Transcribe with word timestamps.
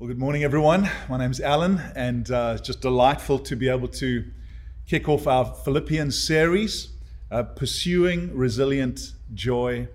Well, 0.00 0.06
good 0.06 0.20
morning, 0.20 0.44
everyone. 0.44 0.88
My 1.08 1.18
name's 1.18 1.40
Alan, 1.40 1.80
and 1.96 2.30
uh, 2.30 2.52
it's 2.56 2.64
just 2.64 2.82
delightful 2.82 3.40
to 3.40 3.56
be 3.56 3.68
able 3.68 3.88
to 3.88 4.30
kick 4.86 5.08
off 5.08 5.26
our 5.26 5.44
Philippians 5.44 6.16
series, 6.16 6.90
uh, 7.32 7.42
Pursuing 7.42 8.32
Resilient 8.32 9.14
Joy 9.34 9.88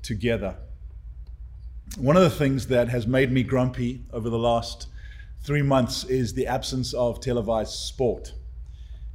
Together. 0.00 0.56
One 1.98 2.16
of 2.16 2.22
the 2.22 2.30
things 2.30 2.68
that 2.68 2.88
has 2.88 3.06
made 3.06 3.30
me 3.30 3.42
grumpy 3.42 4.06
over 4.10 4.30
the 4.30 4.38
last 4.38 4.88
three 5.42 5.60
months 5.60 6.04
is 6.04 6.32
the 6.32 6.46
absence 6.46 6.94
of 6.94 7.20
televised 7.20 7.72
sport. 7.72 8.32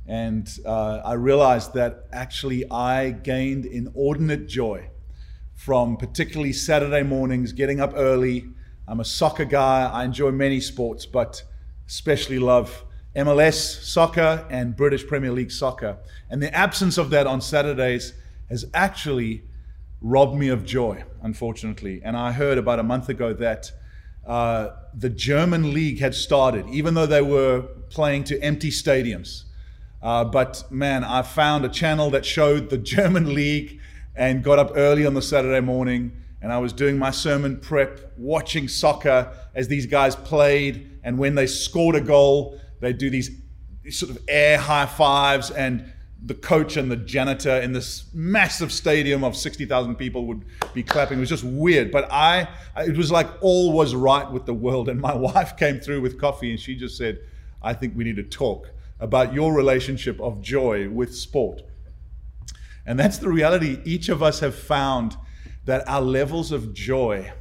And 0.05 0.47
uh, 0.63 1.01
I 1.03 1.13
realized 1.13 1.73
that 1.73 2.05
actually 2.13 2.69
I 2.69 3.09
gained 3.09 3.65
inordinate 3.65 4.45
joy 4.45 4.91
from 5.55 5.97
particularly 5.97 6.53
Saturday 6.53 7.01
mornings, 7.01 7.53
getting 7.53 7.81
up 7.81 7.93
early 7.95 8.51
I'm 8.91 8.99
a 8.99 9.05
soccer 9.05 9.45
guy. 9.45 9.89
I 9.89 10.03
enjoy 10.03 10.31
many 10.31 10.59
sports, 10.59 11.05
but 11.05 11.41
especially 11.87 12.39
love 12.39 12.83
MLS 13.15 13.83
soccer 13.85 14.45
and 14.49 14.75
British 14.75 15.07
Premier 15.07 15.31
League 15.31 15.53
soccer. 15.53 15.97
And 16.29 16.43
the 16.43 16.53
absence 16.53 16.97
of 16.97 17.09
that 17.11 17.25
on 17.25 17.39
Saturdays 17.39 18.11
has 18.49 18.65
actually 18.73 19.43
robbed 20.01 20.35
me 20.35 20.49
of 20.49 20.65
joy, 20.65 21.05
unfortunately. 21.21 22.01
And 22.03 22.17
I 22.17 22.33
heard 22.33 22.57
about 22.57 22.79
a 22.79 22.83
month 22.83 23.07
ago 23.07 23.31
that 23.31 23.71
uh, 24.27 24.71
the 24.93 25.09
German 25.09 25.73
league 25.73 26.01
had 26.01 26.13
started, 26.13 26.67
even 26.67 26.93
though 26.93 27.05
they 27.05 27.21
were 27.21 27.61
playing 27.91 28.25
to 28.25 28.41
empty 28.41 28.71
stadiums. 28.71 29.45
Uh, 30.01 30.25
but 30.25 30.69
man, 30.69 31.05
I 31.05 31.21
found 31.21 31.63
a 31.63 31.69
channel 31.69 32.09
that 32.09 32.25
showed 32.25 32.69
the 32.69 32.77
German 32.97 33.33
league 33.33 33.79
and 34.17 34.43
got 34.43 34.59
up 34.59 34.73
early 34.75 35.05
on 35.05 35.13
the 35.13 35.21
Saturday 35.21 35.61
morning 35.61 36.20
and 36.41 36.51
I 36.51 36.57
was 36.57 36.73
doing 36.73 36.97
my 36.97 37.11
sermon 37.11 37.59
prep, 37.59 38.13
watching 38.17 38.67
soccer 38.67 39.31
as 39.53 39.67
these 39.67 39.85
guys 39.85 40.15
played. 40.15 40.99
And 41.03 41.17
when 41.17 41.35
they 41.35 41.47
scored 41.47 41.95
a 41.95 42.01
goal, 42.01 42.59
they'd 42.79 42.97
do 42.97 43.09
these, 43.09 43.29
these 43.83 43.99
sort 43.99 44.09
of 44.09 44.19
air 44.27 44.57
high 44.57 44.87
fives, 44.87 45.51
and 45.51 45.91
the 46.23 46.33
coach 46.35 46.77
and 46.77 46.91
the 46.91 46.95
janitor 46.95 47.57
in 47.61 47.73
this 47.73 48.05
massive 48.13 48.71
stadium 48.71 49.23
of 49.23 49.35
60,000 49.35 49.95
people 49.95 50.25
would 50.27 50.45
be 50.73 50.83
clapping. 50.83 51.17
It 51.17 51.21
was 51.21 51.29
just 51.29 51.43
weird. 51.43 51.91
But 51.91 52.11
I, 52.11 52.47
it 52.77 52.95
was 52.95 53.11
like 53.11 53.27
all 53.41 53.71
was 53.73 53.95
right 53.95 54.29
with 54.29 54.45
the 54.45 54.53
world. 54.53 54.89
And 54.89 55.01
my 55.01 55.15
wife 55.15 55.57
came 55.57 55.79
through 55.79 56.01
with 56.01 56.19
coffee 56.19 56.51
and 56.51 56.59
she 56.59 56.75
just 56.75 56.97
said, 56.97 57.19
I 57.61 57.73
think 57.73 57.95
we 57.95 58.03
need 58.03 58.17
to 58.17 58.23
talk 58.23 58.69
about 58.99 59.33
your 59.33 59.53
relationship 59.53 60.19
of 60.19 60.41
joy 60.41 60.89
with 60.89 61.15
sport. 61.15 61.63
And 62.85 62.99
that's 62.99 63.17
the 63.17 63.29
reality 63.29 63.79
each 63.83 64.09
of 64.09 64.21
us 64.21 64.39
have 64.39 64.55
found 64.55 65.17
that 65.65 65.87
our 65.87 66.01
levels 66.01 66.51
of 66.51 66.73
joy 66.73 67.31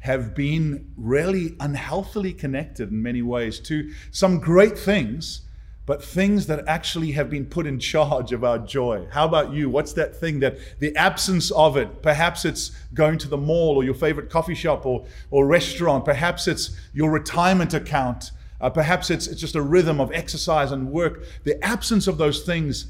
have 0.00 0.34
been 0.34 0.92
really 0.96 1.54
unhealthily 1.60 2.32
connected 2.32 2.90
in 2.90 3.02
many 3.02 3.22
ways 3.22 3.60
to 3.60 3.92
some 4.10 4.40
great 4.40 4.76
things, 4.76 5.42
but 5.86 6.02
things 6.02 6.46
that 6.48 6.66
actually 6.66 7.12
have 7.12 7.30
been 7.30 7.46
put 7.46 7.66
in 7.66 7.78
charge 7.78 8.32
of 8.32 8.42
our 8.42 8.58
joy. 8.58 9.06
How 9.12 9.26
about 9.26 9.52
you? 9.52 9.70
What's 9.70 9.92
that 9.92 10.16
thing 10.16 10.40
that 10.40 10.58
the 10.80 10.94
absence 10.96 11.52
of 11.52 11.76
it, 11.76 12.02
perhaps 12.02 12.44
it's 12.44 12.70
going 12.94 13.18
to 13.18 13.28
the 13.28 13.36
mall 13.36 13.76
or 13.76 13.84
your 13.84 13.94
favorite 13.94 14.28
coffee 14.28 14.56
shop 14.56 14.86
or, 14.86 15.04
or 15.30 15.46
restaurant, 15.46 16.04
perhaps 16.04 16.48
it's 16.48 16.76
your 16.92 17.10
retirement 17.10 17.72
account, 17.72 18.32
uh, 18.60 18.70
perhaps 18.70 19.10
it's, 19.10 19.26
it's 19.28 19.40
just 19.40 19.54
a 19.54 19.62
rhythm 19.62 20.00
of 20.00 20.12
exercise 20.12 20.72
and 20.72 20.90
work. 20.90 21.24
The 21.44 21.62
absence 21.64 22.06
of 22.06 22.18
those 22.18 22.42
things 22.42 22.86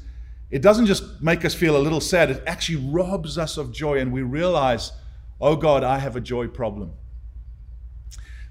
it 0.53 0.61
doesn't 0.61 0.85
just 0.85 1.19
make 1.19 1.43
us 1.45 1.55
feel 1.55 1.75
a 1.75 1.81
little 1.81 1.99
sad, 1.99 2.29
it 2.29 2.43
actually 2.45 2.75
robs 2.75 3.39
us 3.39 3.57
of 3.57 3.71
joy, 3.71 3.97
and 3.97 4.13
we 4.13 4.21
realize, 4.21 4.91
oh 5.41 5.55
God, 5.55 5.83
I 5.83 5.97
have 5.97 6.15
a 6.15 6.21
joy 6.21 6.45
problem. 6.47 6.91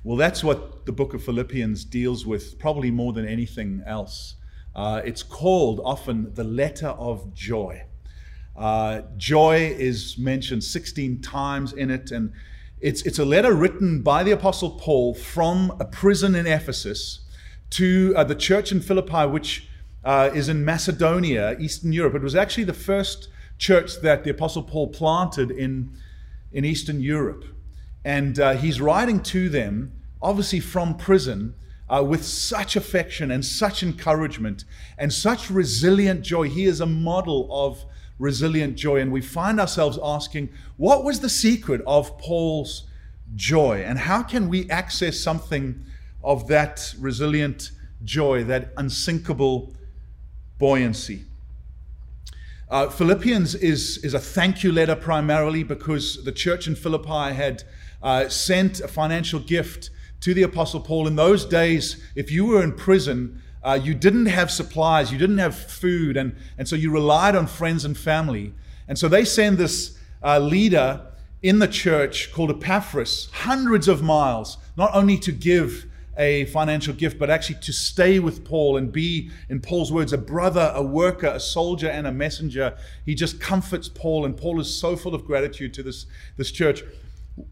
Well, 0.02 0.16
that's 0.16 0.42
what 0.42 0.84
the 0.84 0.90
book 0.90 1.14
of 1.14 1.22
Philippians 1.22 1.84
deals 1.84 2.26
with, 2.26 2.58
probably 2.58 2.90
more 2.90 3.12
than 3.12 3.24
anything 3.24 3.84
else. 3.86 4.34
Uh, 4.74 5.00
it's 5.04 5.22
called 5.22 5.80
often 5.84 6.34
the 6.34 6.42
letter 6.42 6.88
of 6.88 7.32
joy. 7.34 7.84
Uh, 8.56 9.02
joy 9.16 9.72
is 9.78 10.18
mentioned 10.18 10.64
16 10.64 11.22
times 11.22 11.72
in 11.72 11.88
it, 11.88 12.10
and 12.10 12.32
it's, 12.80 13.02
it's 13.02 13.20
a 13.20 13.24
letter 13.24 13.54
written 13.54 14.02
by 14.02 14.24
the 14.24 14.32
Apostle 14.32 14.70
Paul 14.70 15.14
from 15.14 15.76
a 15.78 15.84
prison 15.84 16.34
in 16.34 16.48
Ephesus 16.48 17.20
to 17.70 18.12
uh, 18.16 18.24
the 18.24 18.34
church 18.34 18.72
in 18.72 18.80
Philippi, 18.80 19.24
which 19.24 19.68
uh, 20.04 20.30
is 20.34 20.48
in 20.48 20.64
Macedonia, 20.64 21.56
Eastern 21.58 21.92
Europe. 21.92 22.14
It 22.14 22.22
was 22.22 22.34
actually 22.34 22.64
the 22.64 22.72
first 22.72 23.28
church 23.58 24.00
that 24.02 24.24
the 24.24 24.30
Apostle 24.30 24.62
Paul 24.62 24.88
planted 24.88 25.50
in, 25.50 25.96
in 26.52 26.64
Eastern 26.64 27.00
Europe. 27.00 27.44
And 28.04 28.38
uh, 28.38 28.54
he's 28.54 28.80
writing 28.80 29.22
to 29.24 29.48
them, 29.48 29.92
obviously 30.20 30.60
from 30.60 30.96
prison, 30.96 31.54
uh, 31.88 32.02
with 32.02 32.24
such 32.24 32.74
affection 32.74 33.30
and 33.30 33.44
such 33.44 33.82
encouragement 33.82 34.64
and 34.98 35.12
such 35.12 35.50
resilient 35.50 36.22
joy. 36.22 36.48
He 36.48 36.64
is 36.64 36.80
a 36.80 36.86
model 36.86 37.48
of 37.50 37.84
resilient 38.18 38.76
joy. 38.76 39.00
And 39.00 39.12
we 39.12 39.20
find 39.20 39.60
ourselves 39.60 39.98
asking, 40.02 40.48
what 40.76 41.04
was 41.04 41.20
the 41.20 41.28
secret 41.28 41.82
of 41.86 42.18
Paul's 42.18 42.88
joy? 43.36 43.84
And 43.86 43.98
how 43.98 44.22
can 44.22 44.48
we 44.48 44.68
access 44.70 45.20
something 45.20 45.84
of 46.24 46.48
that 46.48 46.94
resilient 46.98 47.70
joy, 48.04 48.44
that 48.44 48.72
unsinkable 48.76 49.74
buoyancy. 50.62 51.24
Uh, 52.70 52.88
Philippians 52.88 53.56
is, 53.56 53.98
is 54.04 54.14
a 54.14 54.20
thank 54.20 54.62
you 54.62 54.70
letter 54.70 54.94
primarily 54.94 55.64
because 55.64 56.22
the 56.22 56.30
church 56.30 56.68
in 56.68 56.76
Philippi 56.76 57.34
had 57.34 57.64
uh, 58.00 58.28
sent 58.28 58.78
a 58.78 58.86
financial 58.86 59.40
gift 59.40 59.90
to 60.20 60.32
the 60.32 60.44
Apostle 60.44 60.78
Paul. 60.78 61.08
In 61.08 61.16
those 61.16 61.44
days, 61.44 62.00
if 62.14 62.30
you 62.30 62.46
were 62.46 62.62
in 62.62 62.74
prison, 62.74 63.42
uh, 63.64 63.76
you 63.82 63.92
didn't 63.92 64.26
have 64.26 64.52
supplies, 64.52 65.10
you 65.10 65.18
didn't 65.18 65.38
have 65.38 65.56
food, 65.56 66.16
and, 66.16 66.36
and 66.56 66.68
so 66.68 66.76
you 66.76 66.92
relied 66.92 67.34
on 67.34 67.48
friends 67.48 67.84
and 67.84 67.98
family. 67.98 68.54
And 68.86 68.96
so 68.96 69.08
they 69.08 69.24
send 69.24 69.58
this 69.58 69.98
uh, 70.22 70.38
leader 70.38 71.00
in 71.42 71.58
the 71.58 71.66
church 71.66 72.30
called 72.30 72.50
Epaphras 72.50 73.30
hundreds 73.32 73.88
of 73.88 74.00
miles, 74.00 74.58
not 74.76 74.94
only 74.94 75.18
to 75.18 75.32
give 75.32 75.86
a 76.22 76.44
financial 76.46 76.94
gift, 76.94 77.18
but 77.18 77.28
actually 77.28 77.58
to 77.60 77.72
stay 77.72 78.18
with 78.18 78.44
Paul 78.44 78.76
and 78.76 78.92
be, 78.92 79.30
in 79.48 79.60
Paul's 79.60 79.92
words, 79.92 80.12
a 80.12 80.18
brother, 80.18 80.72
a 80.74 80.82
worker, 80.82 81.26
a 81.26 81.40
soldier, 81.40 81.88
and 81.88 82.06
a 82.06 82.12
messenger. 82.12 82.76
He 83.04 83.14
just 83.14 83.40
comforts 83.40 83.88
Paul, 83.88 84.24
and 84.24 84.36
Paul 84.36 84.60
is 84.60 84.74
so 84.74 84.96
full 84.96 85.14
of 85.14 85.24
gratitude 85.24 85.74
to 85.74 85.82
this, 85.82 86.06
this 86.36 86.52
church. 86.52 86.82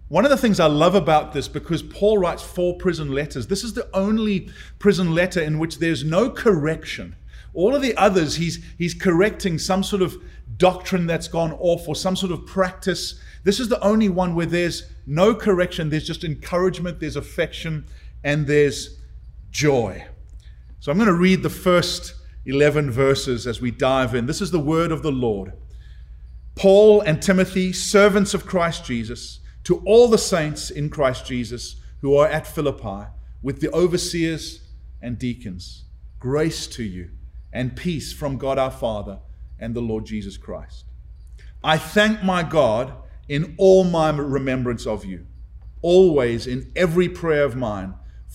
One 0.08 0.24
of 0.24 0.30
the 0.30 0.36
things 0.36 0.60
I 0.60 0.66
love 0.66 0.94
about 0.94 1.32
this, 1.32 1.48
because 1.48 1.82
Paul 1.82 2.18
writes 2.18 2.42
four 2.42 2.76
prison 2.76 3.12
letters, 3.12 3.46
this 3.46 3.64
is 3.64 3.74
the 3.74 3.88
only 3.94 4.50
prison 4.78 5.14
letter 5.14 5.40
in 5.40 5.58
which 5.58 5.78
there's 5.78 6.04
no 6.04 6.30
correction. 6.30 7.16
All 7.52 7.74
of 7.74 7.82
the 7.82 7.96
others, 7.96 8.36
he's, 8.36 8.62
he's 8.78 8.94
correcting 8.94 9.58
some 9.58 9.82
sort 9.82 10.02
of 10.02 10.16
doctrine 10.56 11.06
that's 11.06 11.28
gone 11.28 11.52
off 11.54 11.88
or 11.88 11.96
some 11.96 12.14
sort 12.14 12.30
of 12.30 12.46
practice. 12.46 13.20
This 13.42 13.58
is 13.58 13.68
the 13.68 13.82
only 13.82 14.08
one 14.08 14.34
where 14.34 14.46
there's 14.46 14.84
no 15.06 15.34
correction, 15.34 15.88
there's 15.88 16.06
just 16.06 16.22
encouragement, 16.22 17.00
there's 17.00 17.16
affection, 17.16 17.86
and 18.22 18.46
there's 18.46 18.98
joy. 19.50 20.04
So 20.78 20.90
I'm 20.90 20.98
going 20.98 21.08
to 21.08 21.14
read 21.14 21.42
the 21.42 21.50
first 21.50 22.14
11 22.46 22.90
verses 22.90 23.46
as 23.46 23.60
we 23.60 23.70
dive 23.70 24.14
in. 24.14 24.26
This 24.26 24.40
is 24.40 24.50
the 24.50 24.58
word 24.58 24.92
of 24.92 25.02
the 25.02 25.12
Lord. 25.12 25.52
Paul 26.54 27.00
and 27.02 27.22
Timothy, 27.22 27.72
servants 27.72 28.34
of 28.34 28.46
Christ 28.46 28.84
Jesus, 28.84 29.40
to 29.64 29.82
all 29.86 30.08
the 30.08 30.18
saints 30.18 30.70
in 30.70 30.90
Christ 30.90 31.26
Jesus 31.26 31.76
who 32.00 32.16
are 32.16 32.28
at 32.28 32.46
Philippi, 32.46 33.08
with 33.42 33.60
the 33.60 33.70
overseers 33.74 34.68
and 35.02 35.18
deacons, 35.18 35.84
grace 36.18 36.66
to 36.66 36.82
you 36.82 37.10
and 37.52 37.76
peace 37.76 38.12
from 38.12 38.38
God 38.38 38.58
our 38.58 38.70
Father 38.70 39.20
and 39.58 39.74
the 39.74 39.80
Lord 39.80 40.06
Jesus 40.06 40.36
Christ. 40.36 40.86
I 41.62 41.76
thank 41.76 42.22
my 42.22 42.42
God 42.42 42.94
in 43.28 43.54
all 43.58 43.84
my 43.84 44.10
remembrance 44.10 44.86
of 44.86 45.04
you, 45.04 45.26
always 45.82 46.46
in 46.46 46.72
every 46.74 47.08
prayer 47.08 47.44
of 47.44 47.54
mine 47.54 47.94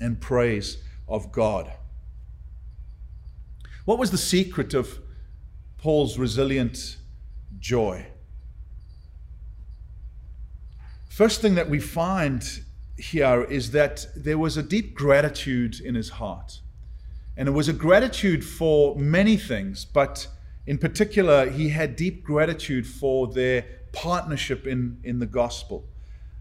and 0.00 0.20
praise 0.20 0.82
of 1.08 1.30
God. 1.30 1.72
What 3.84 3.98
was 3.98 4.10
the 4.10 4.18
secret 4.18 4.74
of 4.74 4.98
Paul's 5.78 6.18
resilient 6.18 6.96
joy? 7.58 8.06
First 11.08 11.40
thing 11.40 11.54
that 11.56 11.68
we 11.68 11.80
find 11.80 12.62
here 12.96 13.42
is 13.44 13.72
that 13.72 14.06
there 14.14 14.38
was 14.38 14.56
a 14.56 14.62
deep 14.62 14.94
gratitude 14.94 15.80
in 15.80 15.94
his 15.94 16.10
heart. 16.10 16.60
And 17.36 17.48
it 17.48 17.52
was 17.52 17.68
a 17.68 17.72
gratitude 17.72 18.44
for 18.44 18.94
many 18.96 19.36
things, 19.36 19.84
but 19.84 20.28
in 20.66 20.78
particular, 20.78 21.48
he 21.48 21.70
had 21.70 21.96
deep 21.96 22.22
gratitude 22.22 22.86
for 22.86 23.26
their 23.26 23.64
partnership 23.92 24.66
in, 24.66 24.98
in 25.02 25.18
the 25.18 25.26
gospel. 25.26 25.88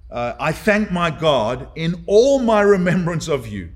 Uh, 0.10 0.34
I 0.40 0.52
thank 0.52 0.92
my 0.92 1.12
God 1.12 1.70
in 1.76 2.04
all 2.08 2.40
my 2.40 2.62
remembrance 2.62 3.28
of 3.28 3.48
you, 3.48 3.70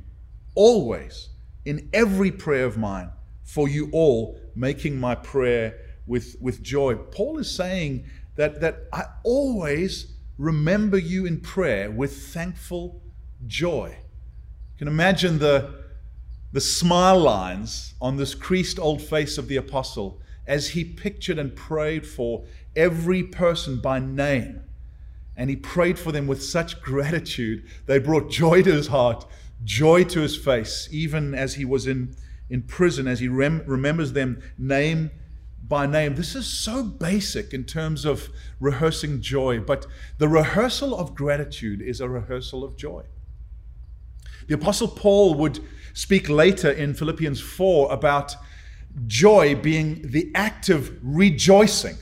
always, 0.55 1.29
in 1.63 1.89
every 1.93 2.31
prayer 2.31 2.65
of 2.65 2.77
mine, 2.77 3.11
for 3.43 3.67
you 3.67 3.89
all, 3.91 4.39
making 4.55 4.99
my 4.99 5.13
prayer 5.15 5.79
with, 6.07 6.35
with 6.41 6.63
joy. 6.63 6.95
Paul 6.95 7.37
is 7.37 7.53
saying 7.53 8.05
that, 8.35 8.61
that 8.61 8.87
I 8.91 9.05
always 9.23 10.13
remember 10.37 10.97
you 10.97 11.25
in 11.25 11.39
prayer 11.39 11.91
with 11.91 12.15
thankful 12.33 13.01
joy. 13.45 13.95
You 13.95 14.77
can 14.79 14.87
imagine 14.87 15.37
the, 15.37 15.83
the 16.51 16.61
smile 16.61 17.19
lines 17.19 17.93
on 18.01 18.17
this 18.17 18.33
creased 18.33 18.79
old 18.79 19.01
face 19.01 19.37
of 19.37 19.47
the 19.47 19.57
apostle 19.57 20.19
as 20.47 20.69
he 20.69 20.83
pictured 20.83 21.37
and 21.37 21.55
prayed 21.55 22.07
for 22.07 22.43
every 22.75 23.23
person 23.23 23.79
by 23.79 23.99
name. 23.99 24.63
And 25.35 25.49
he 25.49 25.55
prayed 25.55 25.97
for 25.97 26.11
them 26.11 26.27
with 26.27 26.43
such 26.43 26.81
gratitude. 26.81 27.65
They 27.85 27.99
brought 27.99 28.29
joy 28.29 28.61
to 28.63 28.71
his 28.71 28.87
heart, 28.87 29.25
joy 29.63 30.03
to 30.05 30.21
his 30.21 30.37
face, 30.37 30.87
even 30.91 31.33
as 31.33 31.55
he 31.55 31.65
was 31.65 31.87
in, 31.87 32.15
in 32.49 32.63
prison, 32.63 33.07
as 33.07 33.19
he 33.19 33.27
rem- 33.27 33.63
remembers 33.65 34.13
them 34.13 34.41
name 34.57 35.11
by 35.67 35.87
name. 35.87 36.15
This 36.15 36.35
is 36.35 36.45
so 36.45 36.83
basic 36.83 37.53
in 37.53 37.63
terms 37.63 38.05
of 38.05 38.29
rehearsing 38.59 39.21
joy, 39.21 39.59
but 39.59 39.87
the 40.17 40.27
rehearsal 40.27 40.95
of 40.95 41.15
gratitude 41.15 41.81
is 41.81 41.99
a 41.99 42.09
rehearsal 42.09 42.63
of 42.63 42.75
joy. 42.75 43.03
The 44.47 44.55
Apostle 44.55 44.89
Paul 44.89 45.35
would 45.35 45.59
speak 45.93 46.29
later 46.29 46.69
in 46.69 46.93
Philippians 46.93 47.39
4 47.39 47.91
about 47.91 48.35
joy 49.07 49.55
being 49.55 50.01
the 50.03 50.31
act 50.35 50.69
of 50.69 50.91
rejoicing. 51.01 51.95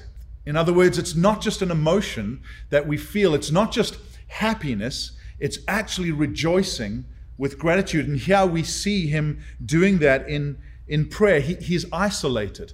In 0.46 0.56
other 0.56 0.74
words, 0.74 0.98
it's 0.98 1.16
not 1.16 1.42
just 1.42 1.62
an 1.62 1.72
emotion 1.72 2.42
that 2.70 2.88
we 2.88 2.98
feel, 2.98 3.36
it's 3.36 3.52
not 3.52 3.72
just 3.72 3.98
happiness, 4.28 5.12
it's 5.40 5.60
actually 5.68 6.12
rejoicing 6.12 7.06
with 7.38 7.58
gratitude. 7.58 8.08
And 8.08 8.18
here 8.18 8.46
we 8.46 8.64
see 8.64 9.08
him 9.08 9.42
doing 9.64 10.00
that 10.00 10.28
in, 10.28 10.58
in 10.88 11.08
prayer. 11.08 11.40
He, 11.40 11.56
he's 11.56 11.86
isolated. 11.92 12.74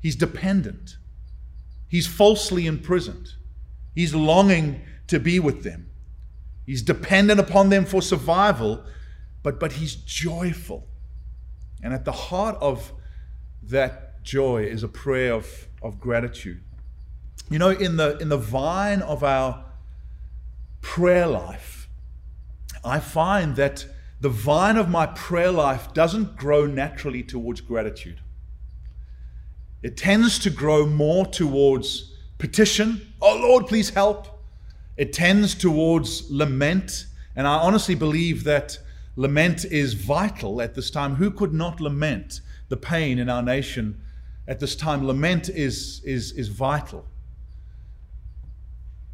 He's 0.00 0.16
dependent. 0.16 0.96
He's 1.88 2.06
falsely 2.06 2.66
imprisoned. 2.66 3.34
He's 3.94 4.14
longing 4.14 4.82
to 5.08 5.18
be 5.18 5.40
with 5.40 5.64
them. 5.64 5.90
He's 6.66 6.82
dependent 6.82 7.40
upon 7.40 7.70
them 7.70 7.86
for 7.86 8.02
survival, 8.02 8.84
but, 9.42 9.58
but 9.58 9.72
he's 9.72 9.94
joyful. 9.94 10.86
And 11.82 11.94
at 11.94 12.04
the 12.04 12.12
heart 12.12 12.56
of 12.60 12.92
that 13.62 14.22
joy 14.22 14.64
is 14.64 14.82
a 14.82 14.88
prayer 14.88 15.32
of, 15.32 15.67
of 15.82 16.00
gratitude. 16.00 16.62
You 17.50 17.58
know, 17.58 17.70
in 17.70 17.96
the, 17.96 18.18
in 18.18 18.28
the 18.28 18.36
vine 18.36 19.02
of 19.02 19.24
our 19.24 19.64
prayer 20.80 21.26
life, 21.26 21.88
I 22.84 23.00
find 23.00 23.56
that 23.56 23.86
the 24.20 24.28
vine 24.28 24.76
of 24.76 24.88
my 24.88 25.06
prayer 25.06 25.50
life 25.50 25.92
doesn't 25.94 26.36
grow 26.36 26.66
naturally 26.66 27.22
towards 27.22 27.60
gratitude. 27.60 28.20
It 29.82 29.96
tends 29.96 30.38
to 30.40 30.50
grow 30.50 30.86
more 30.86 31.24
towards 31.24 32.12
petition. 32.38 33.12
Oh 33.22 33.38
Lord, 33.40 33.66
please 33.66 33.90
help. 33.90 34.40
It 34.96 35.12
tends 35.12 35.54
towards 35.54 36.30
lament. 36.30 37.06
And 37.36 37.46
I 37.46 37.58
honestly 37.58 37.94
believe 37.94 38.42
that 38.44 38.78
lament 39.14 39.64
is 39.64 39.94
vital 39.94 40.60
at 40.60 40.74
this 40.74 40.90
time. 40.90 41.14
Who 41.16 41.30
could 41.30 41.54
not 41.54 41.80
lament 41.80 42.40
the 42.68 42.76
pain 42.76 43.18
in 43.18 43.30
our 43.30 43.42
nation 43.42 44.00
at 44.48 44.58
this 44.58 44.74
time? 44.74 45.06
Lament 45.06 45.48
is, 45.48 46.02
is, 46.04 46.32
is 46.32 46.48
vital. 46.48 47.06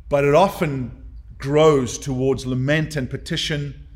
But 0.08 0.24
it 0.24 0.34
often 0.34 1.04
grows 1.36 1.98
towards 1.98 2.46
lament 2.46 2.96
and 2.96 3.10
petition 3.10 3.86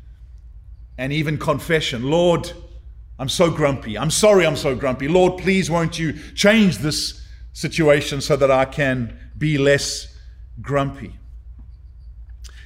and 0.97 1.13
even 1.13 1.37
confession. 1.37 2.03
Lord, 2.03 2.51
I'm 3.17 3.29
so 3.29 3.49
grumpy. 3.49 3.97
I'm 3.97 4.11
sorry 4.11 4.45
I'm 4.45 4.57
so 4.57 4.75
grumpy. 4.75 5.07
Lord, 5.07 5.41
please 5.41 5.71
won't 5.71 5.97
you 5.97 6.13
change 6.35 6.79
this 6.79 7.25
situation 7.53 8.21
so 8.21 8.35
that 8.35 8.51
I 8.51 8.65
can 8.65 9.17
be 9.37 9.57
less 9.57 10.15
grumpy? 10.61 11.15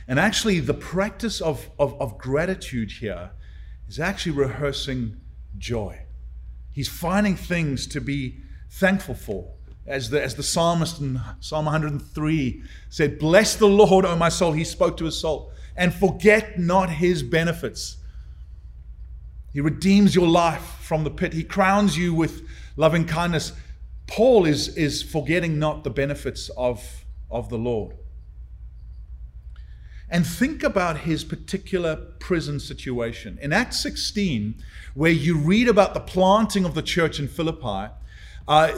And 0.08 0.20
actually, 0.20 0.60
the 0.60 0.74
practice 0.74 1.40
of, 1.40 1.70
of, 1.80 2.00
of 2.02 2.18
gratitude 2.18 2.92
here 2.92 3.32
is 3.88 4.00
actually 4.00 4.34
rehearsing 4.34 5.22
joy. 5.58 6.00
He's 6.72 6.90
finding 6.90 7.36
things 7.36 7.88
to 7.88 8.02
be 8.02 8.43
thankful 8.74 9.16
for. 9.16 9.52
As 9.86 10.10
the, 10.10 10.24
as 10.24 10.36
the 10.36 10.44
psalmist 10.44 11.02
in 11.02 11.20
Psalm 11.42 11.66
103 11.66 12.64
said, 12.90 13.20
Bless 13.20 13.56
the 13.56 13.68
Lord, 13.68 14.06
O 14.06 14.16
my 14.16 14.30
soul. 14.30 14.54
He 14.54 14.64
spoke 14.64 14.96
to 14.98 15.06
his 15.06 15.20
soul. 15.20 15.52
And 15.76 15.94
forget 15.94 16.58
not 16.58 16.90
his 16.90 17.22
benefits 17.22 17.98
he 19.54 19.62
redeems 19.62 20.16
your 20.16 20.28
life 20.28 20.80
from 20.82 21.04
the 21.04 21.12
pit. 21.12 21.34
He 21.34 21.44
crowns 21.44 21.96
you 21.96 22.14
with 22.14 22.42
loving 22.76 23.06
kindness. 23.06 23.54
Paul 24.08 24.46
is, 24.46 24.76
is 24.76 25.04
forgetting 25.04 25.60
not 25.60 25.84
the 25.84 25.92
benefits 25.92 26.50
of, 26.58 27.06
of 27.30 27.50
the 27.50 27.58
Lord. 27.58 27.96
And 30.10 30.26
think 30.26 30.64
about 30.64 31.00
his 31.00 31.24
particular 31.24 31.96
prison 31.96 32.60
situation. 32.60 33.38
In 33.42 33.54
Acts 33.54 33.80
16, 33.82 34.56
where 34.96 35.12
you 35.12 35.38
read 35.38 35.68
about 35.68 35.94
the 35.94 36.00
planting 36.00 36.66
of 36.66 36.74
the 36.74 36.82
church 36.82 37.20
in 37.20 37.28
Philippi, 37.28 37.94
uh, 38.48 38.78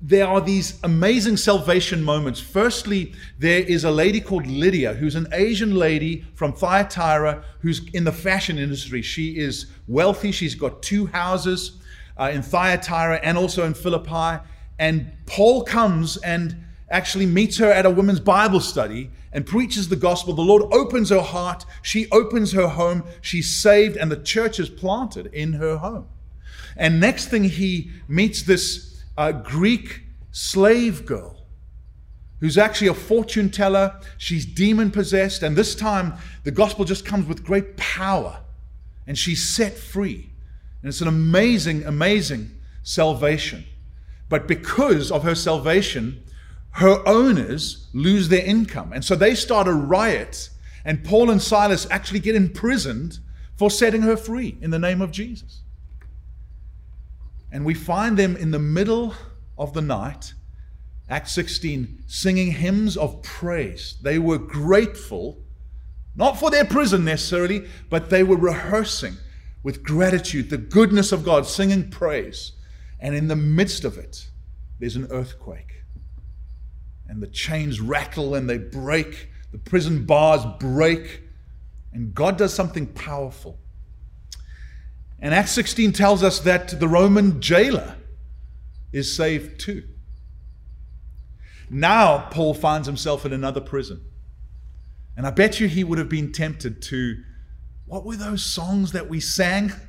there 0.00 0.26
are 0.26 0.40
these 0.40 0.78
amazing 0.82 1.36
salvation 1.36 2.02
moments. 2.02 2.40
Firstly, 2.40 3.12
there 3.38 3.60
is 3.60 3.84
a 3.84 3.90
lady 3.90 4.20
called 4.20 4.46
Lydia, 4.46 4.94
who's 4.94 5.14
an 5.14 5.28
Asian 5.32 5.74
lady 5.74 6.24
from 6.34 6.52
Thyatira 6.52 7.44
who's 7.60 7.86
in 7.90 8.04
the 8.04 8.12
fashion 8.12 8.58
industry. 8.58 9.02
She 9.02 9.36
is 9.36 9.66
wealthy, 9.86 10.32
she's 10.32 10.54
got 10.54 10.82
two 10.82 11.06
houses 11.06 11.78
uh, 12.18 12.30
in 12.32 12.40
Thyatira 12.42 13.20
and 13.22 13.36
also 13.36 13.66
in 13.66 13.74
Philippi. 13.74 14.42
And 14.78 15.12
Paul 15.26 15.64
comes 15.64 16.16
and 16.18 16.56
actually 16.88 17.26
meets 17.26 17.58
her 17.58 17.70
at 17.70 17.84
a 17.84 17.90
women's 17.90 18.20
Bible 18.20 18.60
study 18.60 19.10
and 19.32 19.44
preaches 19.44 19.88
the 19.88 19.96
gospel. 19.96 20.32
The 20.32 20.42
Lord 20.42 20.62
opens 20.72 21.10
her 21.10 21.20
heart, 21.20 21.66
she 21.82 22.08
opens 22.10 22.52
her 22.52 22.68
home, 22.68 23.04
she's 23.20 23.54
saved, 23.54 23.96
and 23.96 24.10
the 24.10 24.22
church 24.22 24.58
is 24.58 24.70
planted 24.70 25.26
in 25.34 25.54
her 25.54 25.76
home. 25.76 26.06
And 26.76 27.00
next 27.00 27.28
thing, 27.28 27.44
he 27.44 27.90
meets 28.06 28.42
this 28.42 28.85
uh, 29.16 29.32
Greek 29.32 30.02
slave 30.30 31.06
girl 31.06 31.36
who's 32.40 32.58
actually 32.58 32.88
a 32.88 32.94
fortune 32.94 33.50
teller. 33.50 33.98
She's 34.18 34.44
demon 34.44 34.90
possessed. 34.90 35.42
And 35.42 35.56
this 35.56 35.74
time, 35.74 36.14
the 36.44 36.50
gospel 36.50 36.84
just 36.84 37.04
comes 37.04 37.26
with 37.26 37.44
great 37.44 37.76
power. 37.76 38.40
And 39.06 39.16
she's 39.16 39.48
set 39.48 39.74
free. 39.74 40.30
And 40.82 40.88
it's 40.88 41.00
an 41.00 41.08
amazing, 41.08 41.84
amazing 41.84 42.50
salvation. 42.82 43.64
But 44.28 44.46
because 44.46 45.10
of 45.10 45.22
her 45.22 45.34
salvation, 45.34 46.22
her 46.72 47.02
owners 47.08 47.88
lose 47.94 48.28
their 48.28 48.44
income. 48.44 48.92
And 48.92 49.04
so 49.04 49.16
they 49.16 49.34
start 49.34 49.66
a 49.66 49.72
riot. 49.72 50.50
And 50.84 51.04
Paul 51.04 51.30
and 51.30 51.40
Silas 51.40 51.86
actually 51.90 52.20
get 52.20 52.34
imprisoned 52.34 53.18
for 53.56 53.70
setting 53.70 54.02
her 54.02 54.16
free 54.16 54.58
in 54.60 54.70
the 54.70 54.78
name 54.78 55.00
of 55.00 55.10
Jesus. 55.10 55.62
And 57.56 57.64
we 57.64 57.72
find 57.72 58.18
them 58.18 58.36
in 58.36 58.50
the 58.50 58.58
middle 58.58 59.14
of 59.56 59.72
the 59.72 59.80
night, 59.80 60.34
Acts 61.08 61.32
16, 61.32 62.04
singing 62.06 62.52
hymns 62.52 62.98
of 62.98 63.22
praise. 63.22 63.96
They 64.02 64.18
were 64.18 64.36
grateful, 64.36 65.42
not 66.14 66.38
for 66.38 66.50
their 66.50 66.66
prison 66.66 67.06
necessarily, 67.06 67.66
but 67.88 68.10
they 68.10 68.22
were 68.22 68.36
rehearsing 68.36 69.16
with 69.62 69.82
gratitude 69.82 70.50
the 70.50 70.58
goodness 70.58 71.12
of 71.12 71.24
God, 71.24 71.46
singing 71.46 71.88
praise. 71.88 72.52
And 73.00 73.14
in 73.14 73.26
the 73.26 73.36
midst 73.36 73.86
of 73.86 73.96
it, 73.96 74.28
there's 74.78 74.96
an 74.96 75.06
earthquake. 75.10 75.82
And 77.08 77.22
the 77.22 77.26
chains 77.26 77.80
rattle 77.80 78.34
and 78.34 78.50
they 78.50 78.58
break, 78.58 79.30
the 79.50 79.56
prison 79.56 80.04
bars 80.04 80.42
break, 80.60 81.22
and 81.94 82.14
God 82.14 82.36
does 82.36 82.52
something 82.52 82.86
powerful. 82.88 83.58
And 85.20 85.34
Acts 85.34 85.52
16 85.52 85.92
tells 85.92 86.22
us 86.22 86.40
that 86.40 86.78
the 86.78 86.88
Roman 86.88 87.40
jailer 87.40 87.96
is 88.92 89.14
saved 89.14 89.60
too. 89.60 89.84
Now, 91.68 92.28
Paul 92.30 92.54
finds 92.54 92.86
himself 92.86 93.26
in 93.26 93.32
another 93.32 93.60
prison. 93.60 94.04
And 95.16 95.26
I 95.26 95.30
bet 95.30 95.58
you 95.58 95.68
he 95.68 95.82
would 95.82 95.98
have 95.98 96.08
been 96.08 96.32
tempted 96.32 96.82
to, 96.82 97.16
what 97.86 98.04
were 98.04 98.16
those 98.16 98.44
songs 98.44 98.92
that 98.92 99.08
we 99.08 99.20
sang? 99.20 99.72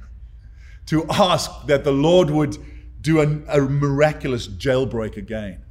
to 0.87 1.05
ask 1.09 1.51
that 1.67 1.83
the 1.83 1.91
Lord 1.91 2.29
would 2.29 2.57
do 3.01 3.19
a, 3.19 3.57
a 3.57 3.61
miraculous 3.61 4.47
jailbreak 4.47 5.17
again. 5.17 5.63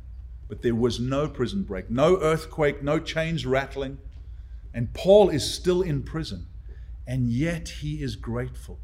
But 0.49 0.63
there 0.63 0.75
was 0.75 1.01
no 1.01 1.27
prison 1.27 1.65
break, 1.65 1.91
no 1.91 2.21
earthquake, 2.21 2.83
no 2.83 3.01
chains 3.01 3.45
rattling. 3.45 3.99
And 4.73 4.93
Paul 4.95 5.31
is 5.31 5.53
still 5.53 5.83
in 5.83 6.03
prison, 6.03 6.47
and 7.07 7.31
yet 7.31 7.69
he 7.81 8.03
is 8.03 8.15
grateful. 8.15 8.79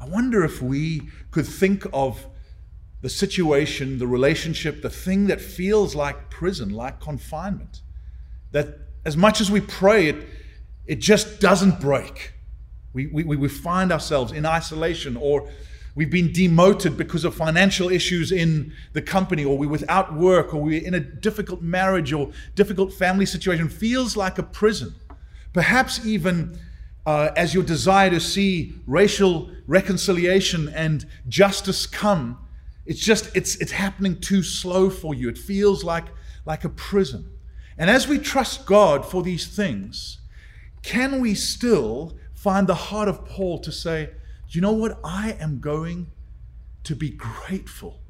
I 0.00 0.06
wonder 0.06 0.44
if 0.44 0.62
we 0.62 1.08
could 1.30 1.46
think 1.46 1.84
of 1.92 2.26
the 3.00 3.08
situation, 3.08 3.98
the 3.98 4.06
relationship, 4.06 4.82
the 4.82 4.90
thing 4.90 5.26
that 5.28 5.40
feels 5.40 5.94
like 5.94 6.30
prison, 6.30 6.70
like 6.70 7.00
confinement. 7.00 7.82
That 8.52 8.78
as 9.04 9.16
much 9.16 9.40
as 9.40 9.50
we 9.50 9.60
pray, 9.60 10.08
it, 10.08 10.26
it 10.86 10.96
just 10.96 11.40
doesn't 11.40 11.80
break. 11.80 12.32
We, 12.92 13.06
we, 13.06 13.24
we 13.24 13.48
find 13.48 13.92
ourselves 13.92 14.32
in 14.32 14.46
isolation 14.46 15.16
or 15.16 15.48
we've 15.94 16.10
been 16.10 16.32
demoted 16.32 16.96
because 16.96 17.24
of 17.24 17.34
financial 17.34 17.88
issues 17.88 18.32
in 18.32 18.72
the 18.92 19.02
company 19.02 19.44
or 19.44 19.58
we're 19.58 19.68
without 19.68 20.14
work 20.14 20.54
or 20.54 20.60
we're 20.62 20.84
in 20.84 20.94
a 20.94 21.00
difficult 21.00 21.62
marriage 21.62 22.12
or 22.12 22.30
difficult 22.54 22.92
family 22.92 23.26
situation. 23.26 23.68
Feels 23.68 24.16
like 24.16 24.38
a 24.38 24.42
prison. 24.42 24.94
Perhaps 25.52 26.04
even 26.06 26.58
uh, 27.08 27.32
as 27.36 27.54
your 27.54 27.62
desire 27.62 28.10
to 28.10 28.20
see 28.20 28.74
racial 28.86 29.50
reconciliation 29.66 30.68
and 30.68 31.06
justice 31.26 31.86
come, 31.86 32.36
it's 32.84 33.00
just 33.00 33.34
it's 33.34 33.56
it's 33.56 33.72
happening 33.72 34.20
too 34.20 34.42
slow 34.42 34.90
for 34.90 35.14
you. 35.14 35.30
It 35.30 35.38
feels 35.38 35.82
like 35.82 36.04
like 36.44 36.64
a 36.64 36.68
prison. 36.68 37.30
And 37.78 37.88
as 37.88 38.06
we 38.06 38.18
trust 38.18 38.66
God 38.66 39.06
for 39.06 39.22
these 39.22 39.46
things, 39.46 40.18
can 40.82 41.18
we 41.22 41.34
still 41.34 42.18
find 42.34 42.66
the 42.66 42.74
heart 42.74 43.08
of 43.08 43.24
Paul 43.24 43.58
to 43.60 43.72
say, 43.72 44.10
you 44.50 44.60
know 44.60 44.74
what? 44.74 44.98
I 45.02 45.34
am 45.40 45.60
going 45.60 46.08
to 46.84 46.94
be 46.94 47.08
grateful 47.08 48.00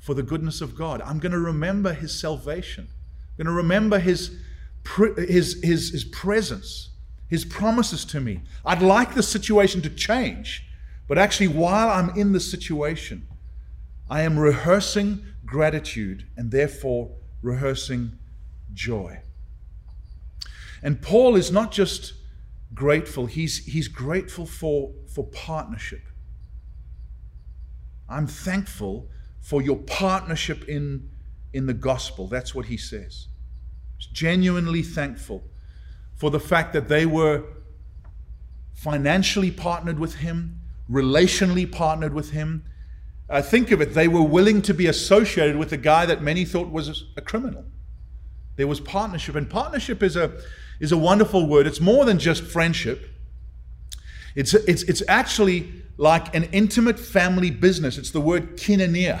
for 0.00 0.14
the 0.14 0.22
goodness 0.22 0.62
of 0.62 0.74
God. 0.74 1.02
I'm 1.02 1.18
going 1.18 1.32
to 1.32 1.38
remember 1.38 1.92
his 1.92 2.18
salvation. 2.18 2.88
I'm 2.88 3.44
going 3.44 3.54
to 3.54 3.62
remember 3.62 3.98
his, 3.98 4.34
his, 5.18 5.62
his, 5.62 5.90
his 5.90 6.04
presence, 6.04 6.88
his 7.28 7.44
promises 7.44 8.04
to 8.06 8.20
me. 8.20 8.40
I'd 8.64 8.82
like 8.82 9.14
the 9.14 9.22
situation 9.22 9.82
to 9.82 9.90
change, 9.90 10.66
but 11.06 11.18
actually, 11.18 11.48
while 11.48 11.88
I'm 11.88 12.10
in 12.16 12.32
the 12.32 12.40
situation, 12.40 13.26
I 14.10 14.22
am 14.22 14.38
rehearsing 14.38 15.24
gratitude 15.44 16.26
and 16.36 16.50
therefore 16.50 17.10
rehearsing 17.42 18.18
joy. 18.72 19.20
And 20.82 21.02
Paul 21.02 21.36
is 21.36 21.50
not 21.50 21.72
just 21.72 22.14
grateful, 22.74 23.26
he's, 23.26 23.64
he's 23.66 23.88
grateful 23.88 24.46
for, 24.46 24.92
for 25.12 25.24
partnership. 25.26 26.02
I'm 28.08 28.26
thankful 28.26 29.08
for 29.40 29.60
your 29.60 29.76
partnership 29.76 30.68
in, 30.68 31.10
in 31.52 31.66
the 31.66 31.74
gospel. 31.74 32.26
That's 32.26 32.54
what 32.54 32.66
he 32.66 32.76
says. 32.76 33.28
He's 33.98 34.06
genuinely 34.06 34.82
thankful 34.82 35.44
for 36.18 36.30
the 36.30 36.40
fact 36.40 36.72
that 36.74 36.88
they 36.88 37.06
were 37.06 37.44
financially 38.74 39.50
partnered 39.50 39.98
with 39.98 40.16
him, 40.16 40.60
relationally 40.90 41.70
partnered 41.70 42.12
with 42.12 42.30
him. 42.30 42.64
Uh, 43.30 43.40
think 43.40 43.70
of 43.70 43.80
it, 43.80 43.94
they 43.94 44.08
were 44.08 44.22
willing 44.22 44.60
to 44.62 44.74
be 44.74 44.86
associated 44.86 45.56
with 45.56 45.72
a 45.72 45.76
guy 45.76 46.06
that 46.06 46.22
many 46.22 46.44
thought 46.44 46.70
was 46.70 47.04
a 47.16 47.20
criminal. 47.20 47.64
There 48.56 48.66
was 48.66 48.80
partnership, 48.80 49.36
and 49.36 49.48
partnership 49.48 50.02
is 50.02 50.16
a, 50.16 50.32
is 50.80 50.92
a 50.92 50.96
wonderful 50.96 51.46
word. 51.46 51.66
It's 51.66 51.80
more 51.80 52.04
than 52.04 52.18
just 52.18 52.42
friendship. 52.42 53.08
It's, 54.34 54.54
it's, 54.54 54.82
it's 54.84 55.02
actually 55.08 55.72
like 55.96 56.34
an 56.34 56.44
intimate 56.52 56.98
family 56.98 57.50
business. 57.50 57.98
It's 57.98 58.10
the 58.10 58.20
word 58.20 58.56
koinonia, 58.56 59.20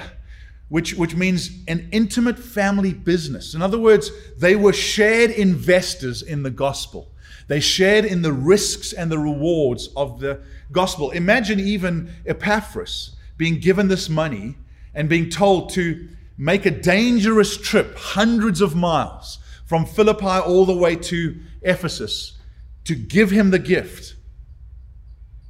which, 0.68 0.94
which 0.94 1.14
means 1.14 1.50
an 1.66 1.88
intimate 1.92 2.38
family 2.38 2.92
business. 2.92 3.54
In 3.54 3.62
other 3.62 3.78
words, 3.78 4.10
they 4.36 4.54
were 4.54 4.72
shared 4.72 5.30
investors 5.30 6.22
in 6.22 6.42
the 6.42 6.50
gospel. 6.50 7.10
They 7.46 7.60
shared 7.60 8.04
in 8.04 8.22
the 8.22 8.32
risks 8.32 8.92
and 8.92 9.10
the 9.10 9.18
rewards 9.18 9.88
of 9.96 10.20
the 10.20 10.42
gospel. 10.70 11.10
Imagine 11.10 11.58
even 11.58 12.12
Epaphras 12.26 13.16
being 13.38 13.58
given 13.58 13.88
this 13.88 14.08
money 14.08 14.56
and 14.94 15.08
being 15.08 15.30
told 15.30 15.70
to 15.70 16.08
make 16.36 16.66
a 16.66 16.70
dangerous 16.70 17.56
trip, 17.56 17.96
hundreds 17.96 18.60
of 18.60 18.76
miles, 18.76 19.38
from 19.64 19.86
Philippi 19.86 20.26
all 20.26 20.66
the 20.66 20.76
way 20.76 20.96
to 20.96 21.40
Ephesus 21.62 22.38
to 22.84 22.94
give 22.94 23.30
him 23.30 23.50
the 23.50 23.58
gift 23.58 24.14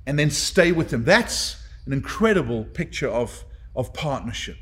and 0.07 0.19
then 0.19 0.31
stay 0.31 0.73
with 0.73 0.93
him. 0.93 1.05
That's 1.05 1.57
an 1.87 1.93
incredible 1.93 2.65
picture 2.65 3.09
of, 3.09 3.45
of 3.77 3.93
partnership. 3.93 4.57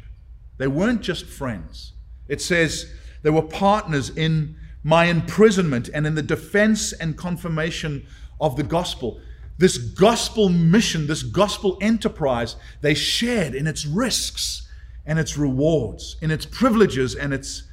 They 0.58 0.66
weren't 0.66 1.02
just 1.02 1.26
friends. 1.26 1.92
It 2.28 2.40
says 2.40 2.92
they 3.22 3.30
were 3.30 3.42
partners 3.42 4.10
in 4.10 4.56
my 4.82 5.06
imprisonment 5.06 5.88
and 5.92 6.06
in 6.06 6.14
the 6.14 6.22
defense 6.22 6.92
and 6.92 7.16
confirmation 7.16 8.06
of 8.40 8.56
the 8.56 8.62
gospel. 8.62 9.20
This 9.58 9.78
gospel 9.78 10.48
mission, 10.48 11.06
this 11.06 11.22
gospel 11.22 11.78
enterprise, 11.80 12.56
they 12.82 12.94
shared 12.94 13.54
in 13.54 13.66
its 13.66 13.86
risks 13.86 14.68
and 15.04 15.18
its 15.18 15.36
rewards, 15.36 16.16
in 16.20 16.30
its 16.30 16.44
privileges 16.46 17.14
and 17.14 17.32
its 17.32 17.64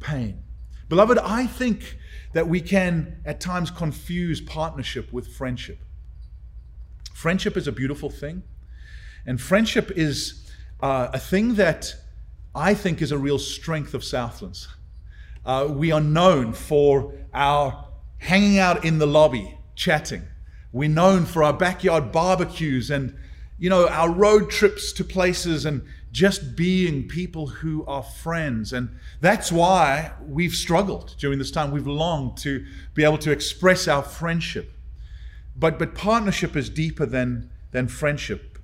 pain. 0.00 0.42
Beloved, 0.88 1.18
I 1.18 1.46
think 1.46 1.98
that 2.32 2.48
we 2.48 2.60
can 2.60 3.20
at 3.24 3.40
times 3.40 3.70
confuse 3.70 4.40
partnership 4.40 5.12
with 5.12 5.28
friendship. 5.28 5.78
Friendship 7.14 7.56
is 7.56 7.66
a 7.66 7.72
beautiful 7.72 8.10
thing, 8.10 8.42
and 9.26 9.40
friendship 9.40 9.90
is 9.96 10.50
uh, 10.80 11.08
a 11.12 11.18
thing 11.18 11.54
that 11.54 11.94
I 12.54 12.74
think 12.74 13.00
is 13.00 13.12
a 13.12 13.18
real 13.18 13.38
strength 13.38 13.94
of 13.94 14.02
Southlands. 14.02 14.68
Uh, 15.44 15.68
we 15.70 15.92
are 15.92 16.00
known 16.00 16.52
for 16.52 17.14
our 17.32 17.86
hanging 18.18 18.58
out 18.58 18.84
in 18.84 18.98
the 18.98 19.06
lobby, 19.06 19.58
chatting. 19.74 20.22
We're 20.72 20.88
known 20.88 21.24
for 21.24 21.42
our 21.42 21.52
backyard 21.52 22.12
barbecues 22.12 22.90
and, 22.90 23.16
you 23.58 23.70
know, 23.70 23.88
our 23.88 24.10
road 24.10 24.50
trips 24.50 24.92
to 24.92 25.04
places 25.04 25.64
and 25.64 25.82
just 26.12 26.56
being 26.56 27.08
people 27.08 27.46
who 27.46 27.84
are 27.86 28.02
friends. 28.02 28.72
And 28.72 28.98
that's 29.20 29.50
why 29.50 30.12
we've 30.20 30.54
struggled 30.54 31.14
during 31.18 31.38
this 31.38 31.50
time. 31.50 31.70
We've 31.70 31.86
longed 31.86 32.36
to 32.38 32.64
be 32.94 33.04
able 33.04 33.18
to 33.18 33.30
express 33.30 33.88
our 33.88 34.02
friendship. 34.02 34.72
But, 35.56 35.78
but 35.78 35.94
partnership 35.94 36.56
is 36.56 36.68
deeper 36.68 37.06
than, 37.06 37.50
than 37.70 37.88
friendship. 37.88 38.58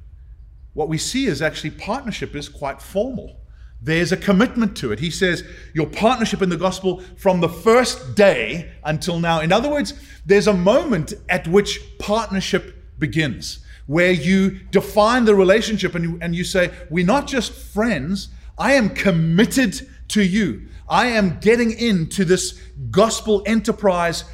What 0.75 0.89
we 0.89 0.99
see 0.99 1.27
is 1.27 1.41
actually 1.41 1.71
partnership 1.71 2.35
is 2.35 2.49
quite 2.49 2.83
formal. 2.83 3.41
There's 3.81 4.11
a 4.11 4.17
commitment 4.17 4.77
to 4.79 4.93
it. 4.93 5.01
He 5.01 5.11
says, 5.11 5.45
Your 5.75 5.87
partnership 5.87 6.43
in 6.43 6.49
the 6.49 6.57
gospel 6.57 7.03
from 7.17 7.41
the 7.41 7.49
first 7.49 8.15
day 8.15 8.73
until 8.85 9.21
now. 9.21 9.41
In 9.41 9.53
other 9.53 9.71
words, 9.71 9.95
there's 10.25 10.47
a 10.47 10.53
moment 10.53 11.13
at 11.29 11.47
which 11.47 11.81
partnership 11.99 12.99
begins 12.99 13.61
where 13.87 14.11
you 14.11 14.51
define 14.71 15.25
the 15.25 15.35
relationship 15.35 15.95
and 15.95 16.05
you, 16.05 16.19
and 16.21 16.35
you 16.35 16.45
say, 16.45 16.71
We're 16.91 17.07
not 17.07 17.27
just 17.27 17.53
friends, 17.53 18.29
I 18.59 18.73
am 18.73 18.91
committed 18.91 19.89
to 20.09 20.23
you. 20.23 20.69
I 20.89 21.09
am 21.09 21.39
getting 21.41 21.73
into 21.73 22.25
this 22.25 22.61
gospel 22.91 23.43
enterprise. 23.45 24.25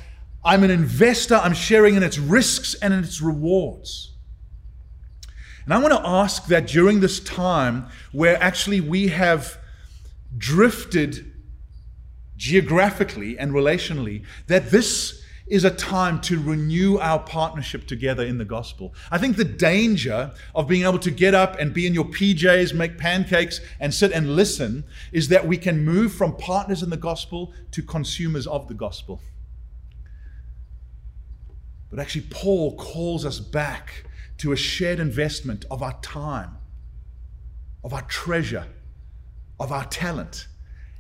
I'm 0.45 0.65
an 0.65 0.71
investor. 0.71 1.37
I'm 1.37 1.55
sharing 1.55 1.95
in 1.95 2.03
its 2.03 2.19
risks 2.19 2.75
and 2.75 2.93
in 2.93 3.05
its 3.05 3.21
rewards. 3.21 4.12
And 5.65 5.75
I 5.75 5.79
want 5.79 5.93
to 5.93 6.07
ask 6.07 6.47
that 6.47 6.67
during 6.67 7.01
this 7.01 7.21
time 7.21 7.87
where 8.11 8.43
actually 8.43 8.81
we 8.81 9.09
have 9.09 9.59
drifted 10.37 11.33
geographically 12.37 13.39
and 13.39 13.53
relationally, 13.53 14.25
that 14.49 14.71
this 14.71 15.23
is 15.47 15.65
a 15.65 15.71
time 15.71 16.21
to 16.21 16.41
renew 16.41 16.99
our 16.99 17.19
partnership 17.19 17.87
together 17.87 18.25
in 18.25 18.39
the 18.39 18.45
gospel. 18.45 18.95
I 19.11 19.19
think 19.19 19.37
the 19.37 19.45
danger 19.45 20.33
of 20.55 20.67
being 20.67 20.85
able 20.85 20.99
to 21.01 21.11
get 21.11 21.35
up 21.35 21.59
and 21.59 21.75
be 21.75 21.87
in 21.87 21.95
your 21.95 22.07
PJs, 22.07 22.75
make 22.75 22.97
pancakes, 22.97 23.61
and 23.79 23.93
sit 23.93 24.13
and 24.13 24.35
listen 24.35 24.85
is 25.13 25.29
that 25.29 25.47
we 25.47 25.57
can 25.57 25.85
move 25.85 26.13
from 26.13 26.37
partners 26.37 26.83
in 26.83 26.91
the 26.91 26.97
gospel 26.97 27.53
to 27.73 27.83
consumers 27.83 28.47
of 28.47 28.67
the 28.69 28.75
gospel. 28.75 29.21
But 31.91 31.99
actually, 31.99 32.27
Paul 32.31 32.77
calls 32.77 33.27
us 33.27 33.39
back 33.39 34.07
to 34.43 34.51
a 34.51 34.57
shared 34.57 34.99
investment 34.99 35.65
of 35.71 35.85
our 35.85 35.97
time, 36.03 36.51
of 37.85 37.95
our 37.95 38.03
treasure, 38.03 38.67
of 39.61 39.71
our 39.71 39.85
talent. 39.85 40.49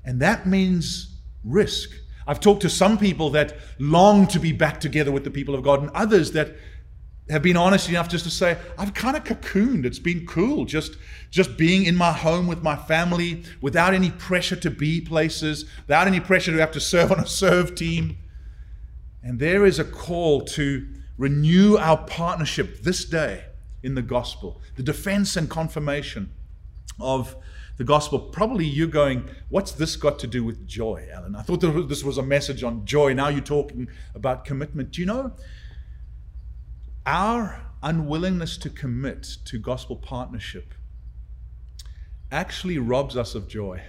And 0.04 0.22
that 0.22 0.46
means 0.46 1.16
risk. 1.42 1.90
I've 2.24 2.38
talked 2.38 2.62
to 2.62 2.70
some 2.70 2.98
people 2.98 3.30
that 3.30 3.56
long 3.80 4.28
to 4.28 4.38
be 4.38 4.52
back 4.52 4.78
together 4.78 5.10
with 5.10 5.24
the 5.24 5.30
people 5.32 5.56
of 5.56 5.64
God, 5.64 5.82
and 5.82 5.90
others 5.90 6.30
that 6.32 6.54
have 7.30 7.42
been 7.42 7.56
honest 7.56 7.88
enough 7.88 8.08
just 8.08 8.24
to 8.26 8.30
say 8.30 8.56
I've 8.78 8.94
kind 8.94 9.16
of 9.16 9.24
cocooned. 9.24 9.86
It's 9.86 9.98
been 9.98 10.24
cool 10.24 10.64
just 10.64 10.96
just 11.30 11.56
being 11.56 11.84
in 11.84 11.96
my 11.96 12.12
home 12.12 12.46
with 12.46 12.62
my 12.62 12.76
family 12.76 13.42
without 13.60 13.92
any 13.92 14.12
pressure 14.12 14.56
to 14.56 14.70
be 14.70 15.00
places, 15.00 15.64
without 15.88 16.06
any 16.06 16.20
pressure 16.20 16.52
to 16.52 16.58
have 16.58 16.72
to 16.72 16.80
serve 16.80 17.10
on 17.10 17.18
a 17.18 17.26
serve 17.26 17.74
team. 17.74 18.18
And 19.20 19.40
there 19.40 19.66
is 19.66 19.80
a 19.80 19.84
call 19.84 20.42
to 20.42 20.86
renew 21.22 21.76
our 21.76 21.98
partnership 21.98 22.82
this 22.82 23.04
day 23.04 23.44
in 23.80 23.94
the 23.94 24.02
gospel, 24.02 24.60
the 24.74 24.82
defense 24.82 25.36
and 25.36 25.48
confirmation 25.48 26.32
of 26.98 27.36
the 27.76 27.84
gospel. 27.84 28.18
Probably 28.18 28.66
you're 28.66 28.88
going, 28.88 29.30
What's 29.48 29.70
this 29.70 29.94
got 29.94 30.18
to 30.18 30.26
do 30.26 30.42
with 30.42 30.66
joy, 30.66 31.06
Alan? 31.12 31.36
I 31.36 31.42
thought 31.42 31.60
this 31.88 32.02
was 32.02 32.18
a 32.18 32.24
message 32.24 32.64
on 32.64 32.84
joy. 32.84 33.14
Now 33.14 33.28
you're 33.28 33.40
talking 33.40 33.88
about 34.16 34.44
commitment. 34.44 34.90
Do 34.90 35.00
you 35.00 35.06
know? 35.06 35.32
Our 37.06 37.66
unwillingness 37.84 38.56
to 38.58 38.70
commit 38.70 39.22
to 39.44 39.58
gospel 39.58 39.94
partnership 39.94 40.74
actually 42.32 42.78
robs 42.78 43.16
us 43.16 43.36
of 43.36 43.46
joy 43.46 43.80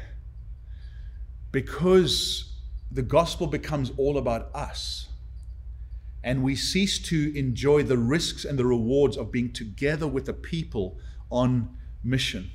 because 1.52 2.54
the 2.92 3.02
gospel 3.02 3.48
becomes 3.48 3.92
all 3.98 4.20
about 4.20 4.54
us 4.54 5.08
and 6.24 6.42
we 6.42 6.56
cease 6.56 7.00
to 7.00 7.38
enjoy 7.38 7.84
the 7.84 7.98
risks 7.98 8.46
and 8.46 8.58
the 8.58 8.66
rewards 8.66 9.18
of 9.18 9.32
being 9.32 9.52
together 9.52 10.08
with 10.08 10.26
the 10.26 10.34
people 10.34 10.98
on 11.30 11.78
mission. 12.04 12.52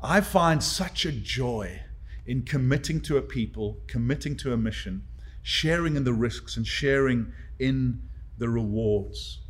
I 0.00 0.20
find 0.20 0.62
such 0.62 1.04
a 1.04 1.12
joy 1.12 1.82
in 2.26 2.42
committing 2.42 3.00
to 3.02 3.16
a 3.16 3.22
people, 3.22 3.80
committing 3.86 4.36
to 4.38 4.52
a 4.52 4.56
mission, 4.56 5.04
sharing 5.42 5.96
in 5.96 6.04
the 6.04 6.12
risks 6.12 6.56
and 6.56 6.66
sharing 6.66 7.32
in 7.58 8.02
the 8.38 8.48
rewards. 8.48 9.40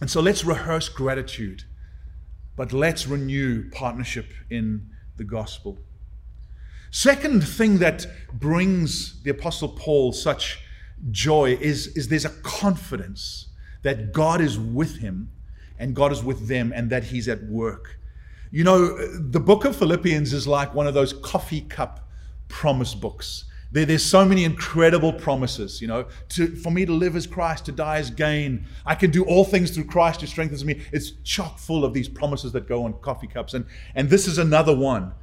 And 0.00 0.10
so 0.10 0.20
let's 0.20 0.44
rehearse 0.44 0.88
gratitude, 0.88 1.64
but 2.56 2.72
let's 2.72 3.06
renew 3.06 3.70
partnership 3.70 4.32
in 4.50 4.90
the 5.16 5.24
gospel. 5.24 5.78
Second 6.90 7.46
thing 7.46 7.78
that 7.78 8.06
brings 8.32 9.22
the 9.22 9.30
Apostle 9.30 9.68
Paul 9.68 10.12
such 10.12 10.58
joy 11.10 11.58
is, 11.60 11.88
is 11.88 12.08
there's 12.08 12.24
a 12.24 12.30
confidence 12.42 13.48
that 13.82 14.12
God 14.12 14.40
is 14.40 14.58
with 14.58 14.98
him 14.98 15.30
and 15.78 15.94
God 15.94 16.12
is 16.12 16.22
with 16.22 16.46
them 16.46 16.72
and 16.74 16.90
that 16.90 17.04
he's 17.04 17.28
at 17.28 17.42
work. 17.44 17.98
You 18.50 18.64
know, 18.64 18.96
the 19.16 19.40
book 19.40 19.64
of 19.64 19.74
Philippians 19.74 20.32
is 20.32 20.46
like 20.46 20.74
one 20.74 20.86
of 20.86 20.94
those 20.94 21.12
coffee 21.12 21.62
cup 21.62 22.08
promise 22.48 22.94
books. 22.94 23.44
There, 23.72 23.86
there's 23.86 24.04
so 24.04 24.24
many 24.24 24.44
incredible 24.44 25.12
promises, 25.12 25.80
you 25.80 25.88
know. 25.88 26.06
To, 26.30 26.54
for 26.56 26.70
me 26.70 26.84
to 26.84 26.92
live 26.92 27.16
as 27.16 27.26
Christ, 27.26 27.64
to 27.64 27.72
die 27.72 27.96
as 27.96 28.10
gain. 28.10 28.66
I 28.84 28.94
can 28.94 29.10
do 29.10 29.24
all 29.24 29.44
things 29.44 29.70
through 29.70 29.84
Christ 29.84 30.20
who 30.20 30.26
strengthens 30.26 30.64
me. 30.64 30.82
It's 30.92 31.12
chock 31.24 31.58
full 31.58 31.84
of 31.84 31.94
these 31.94 32.08
promises 32.08 32.52
that 32.52 32.68
go 32.68 32.84
on 32.84 32.92
coffee 33.00 33.26
cups. 33.26 33.54
And, 33.54 33.64
and 33.94 34.10
this 34.10 34.28
is 34.28 34.36
another 34.36 34.76
one. 34.76 35.14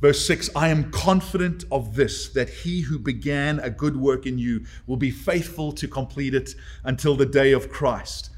Verse 0.00 0.26
6 0.26 0.50
I 0.54 0.68
am 0.68 0.90
confident 0.90 1.64
of 1.72 1.96
this, 1.96 2.28
that 2.30 2.48
he 2.48 2.82
who 2.82 2.98
began 2.98 3.58
a 3.60 3.70
good 3.70 3.96
work 3.96 4.26
in 4.26 4.38
you 4.38 4.64
will 4.86 4.96
be 4.96 5.10
faithful 5.10 5.72
to 5.72 5.88
complete 5.88 6.34
it 6.34 6.54
until 6.84 7.16
the 7.16 7.26
day 7.26 7.52
of 7.52 7.70
Christ. 7.70 8.30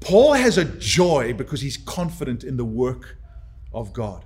Paul 0.00 0.34
has 0.34 0.58
a 0.58 0.64
joy 0.64 1.34
because 1.34 1.60
he's 1.60 1.76
confident 1.76 2.42
in 2.44 2.56
the 2.56 2.64
work 2.64 3.18
of 3.72 3.92
God. 3.92 4.24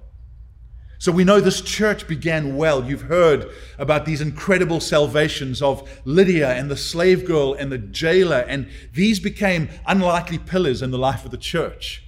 So 0.98 1.12
we 1.12 1.24
know 1.24 1.40
this 1.40 1.60
church 1.60 2.08
began 2.08 2.56
well. 2.56 2.84
You've 2.84 3.02
heard 3.02 3.50
about 3.78 4.06
these 4.06 4.20
incredible 4.20 4.80
salvations 4.80 5.60
of 5.60 5.86
Lydia 6.06 6.52
and 6.54 6.70
the 6.70 6.76
slave 6.76 7.26
girl 7.26 7.52
and 7.52 7.70
the 7.70 7.78
jailer, 7.78 8.44
and 8.48 8.70
these 8.92 9.20
became 9.20 9.68
unlikely 9.86 10.38
pillars 10.38 10.80
in 10.80 10.92
the 10.92 10.98
life 10.98 11.24
of 11.24 11.30
the 11.30 11.36
church. 11.36 12.04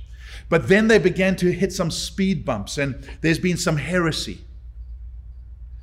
But 0.48 0.68
then 0.68 0.88
they 0.88 0.98
began 0.98 1.36
to 1.36 1.52
hit 1.52 1.72
some 1.72 1.90
speed 1.90 2.44
bumps, 2.44 2.78
and 2.78 3.06
there's 3.20 3.40
been 3.40 3.56
some 3.56 3.76
heresy. 3.76 4.45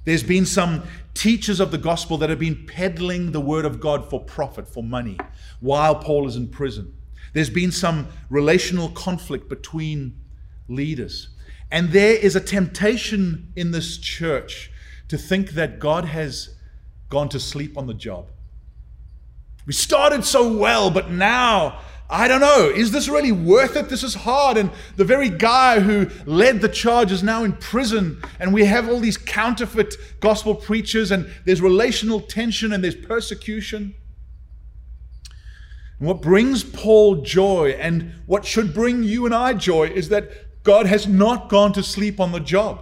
There's 0.05 0.23
been 0.23 0.45
some 0.45 0.83
teachers 1.13 1.59
of 1.59 1.71
the 1.71 1.77
gospel 1.77 2.17
that 2.17 2.29
have 2.29 2.39
been 2.39 2.65
peddling 2.65 3.31
the 3.31 3.39
word 3.39 3.65
of 3.65 3.79
God 3.79 4.09
for 4.09 4.19
profit, 4.19 4.67
for 4.67 4.83
money, 4.83 5.17
while 5.59 5.95
Paul 5.95 6.27
is 6.27 6.35
in 6.35 6.49
prison. 6.49 6.93
There's 7.33 7.49
been 7.49 7.71
some 7.71 8.07
relational 8.29 8.89
conflict 8.89 9.49
between 9.49 10.19
leaders. 10.67 11.29
And 11.71 11.89
there 11.89 12.15
is 12.15 12.35
a 12.35 12.41
temptation 12.41 13.51
in 13.55 13.71
this 13.71 13.97
church 13.97 14.71
to 15.07 15.17
think 15.17 15.51
that 15.51 15.79
God 15.79 16.05
has 16.05 16.55
gone 17.09 17.29
to 17.29 17.39
sleep 17.39 17.77
on 17.77 17.87
the 17.87 17.93
job. 17.93 18.29
We 19.65 19.73
started 19.73 20.25
so 20.25 20.55
well, 20.55 20.91
but 20.91 21.09
now, 21.09 21.79
I 22.13 22.27
don't 22.27 22.41
know, 22.41 22.69
is 22.69 22.91
this 22.91 23.09
really 23.09 23.31
worth 23.31 23.75
it? 23.75 23.89
This 23.89 24.03
is 24.03 24.13
hard. 24.13 24.55
And 24.55 24.69
the 24.97 25.03
very 25.03 25.29
guy 25.29 25.79
who 25.79 26.11
led 26.27 26.61
the 26.61 26.69
charge 26.69 27.11
is 27.11 27.23
now 27.23 27.43
in 27.43 27.53
prison. 27.53 28.21
And 28.39 28.53
we 28.53 28.65
have 28.65 28.87
all 28.87 28.99
these 28.99 29.17
counterfeit 29.17 29.95
gospel 30.19 30.53
preachers, 30.53 31.09
and 31.09 31.27
there's 31.45 31.59
relational 31.59 32.21
tension 32.21 32.71
and 32.71 32.83
there's 32.83 32.95
persecution. 32.95 33.95
And 35.97 36.07
what 36.07 36.21
brings 36.21 36.63
Paul 36.63 37.23
joy 37.23 37.71
and 37.79 38.13
what 38.27 38.45
should 38.45 38.75
bring 38.75 39.01
you 39.01 39.25
and 39.25 39.33
I 39.33 39.53
joy 39.53 39.87
is 39.87 40.09
that 40.09 40.61
God 40.61 40.85
has 40.85 41.07
not 41.07 41.49
gone 41.49 41.73
to 41.73 41.81
sleep 41.81 42.19
on 42.19 42.31
the 42.31 42.39
job. 42.39 42.79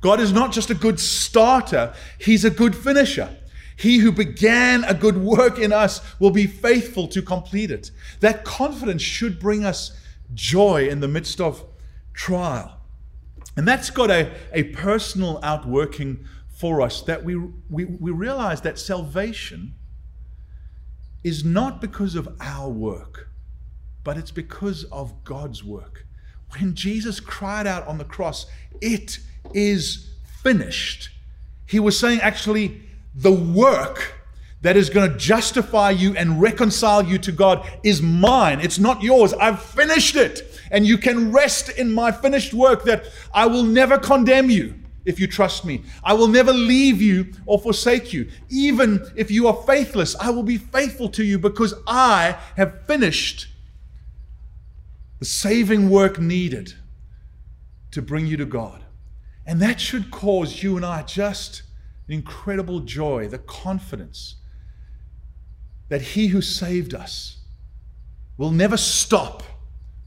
God 0.00 0.20
is 0.20 0.32
not 0.32 0.52
just 0.52 0.70
a 0.70 0.74
good 0.74 1.00
starter, 1.00 1.94
He's 2.16 2.44
a 2.44 2.50
good 2.50 2.76
finisher. 2.76 3.36
He 3.76 3.98
who 3.98 4.12
began 4.12 4.84
a 4.84 4.94
good 4.94 5.18
work 5.18 5.58
in 5.58 5.72
us 5.72 6.00
will 6.18 6.30
be 6.30 6.46
faithful 6.46 7.08
to 7.08 7.22
complete 7.22 7.70
it. 7.70 7.90
That 8.20 8.44
confidence 8.44 9.02
should 9.02 9.40
bring 9.40 9.64
us 9.64 9.92
joy 10.34 10.88
in 10.88 11.00
the 11.00 11.08
midst 11.08 11.40
of 11.40 11.64
trial. 12.12 12.78
And 13.56 13.66
that's 13.66 13.90
got 13.90 14.10
a, 14.10 14.32
a 14.52 14.64
personal 14.64 15.40
outworking 15.42 16.24
for 16.48 16.80
us 16.80 17.02
that 17.02 17.24
we, 17.24 17.36
we, 17.68 17.84
we 17.84 18.10
realize 18.10 18.60
that 18.62 18.78
salvation 18.78 19.74
is 21.24 21.44
not 21.44 21.80
because 21.80 22.14
of 22.14 22.36
our 22.40 22.68
work, 22.68 23.28
but 24.04 24.16
it's 24.16 24.30
because 24.30 24.84
of 24.84 25.24
God's 25.24 25.62
work 25.62 26.06
when 26.58 26.74
Jesus 26.74 27.20
cried 27.20 27.66
out 27.66 27.86
on 27.86 27.98
the 27.98 28.04
cross, 28.04 28.46
It 28.80 29.18
is 29.54 30.10
finished, 30.42 31.10
he 31.66 31.80
was 31.80 31.98
saying, 31.98 32.20
actually, 32.20 32.82
the 33.14 33.32
work 33.32 34.14
that 34.62 34.76
is 34.76 34.90
going 34.90 35.10
to 35.10 35.16
justify 35.18 35.90
you 35.90 36.16
and 36.16 36.40
reconcile 36.40 37.02
you 37.02 37.18
to 37.18 37.32
God 37.32 37.68
is 37.82 38.00
mine. 38.00 38.60
It's 38.60 38.78
not 38.78 39.02
yours. 39.02 39.32
I've 39.34 39.60
finished 39.60 40.16
it. 40.16 40.60
And 40.70 40.86
you 40.86 40.96
can 40.96 41.32
rest 41.32 41.68
in 41.68 41.92
my 41.92 42.12
finished 42.12 42.54
work 42.54 42.84
that 42.84 43.04
I 43.34 43.46
will 43.46 43.64
never 43.64 43.98
condemn 43.98 44.50
you 44.50 44.74
if 45.04 45.18
you 45.18 45.26
trust 45.26 45.64
me. 45.64 45.82
I 46.04 46.12
will 46.14 46.28
never 46.28 46.52
leave 46.52 47.02
you 47.02 47.32
or 47.44 47.58
forsake 47.58 48.12
you. 48.12 48.30
Even 48.48 49.04
if 49.16 49.30
you 49.30 49.48
are 49.48 49.62
faithless, 49.66 50.14
I 50.16 50.30
will 50.30 50.44
be 50.44 50.58
faithful 50.58 51.08
to 51.10 51.24
you 51.24 51.38
because 51.38 51.74
I 51.86 52.38
have 52.56 52.86
finished 52.86 53.48
the 55.18 55.24
saving 55.24 55.90
work 55.90 56.20
needed 56.20 56.74
to 57.90 58.00
bring 58.00 58.26
you 58.26 58.36
to 58.36 58.46
God. 58.46 58.84
And 59.44 59.60
that 59.60 59.80
should 59.80 60.12
cause 60.12 60.62
you 60.62 60.76
and 60.76 60.86
I 60.86 61.02
just 61.02 61.62
incredible 62.12 62.80
joy, 62.80 63.28
the 63.28 63.38
confidence 63.38 64.36
that 65.88 66.02
He 66.02 66.28
who 66.28 66.40
saved 66.40 66.94
us 66.94 67.38
will 68.36 68.50
never 68.50 68.76
stop 68.76 69.42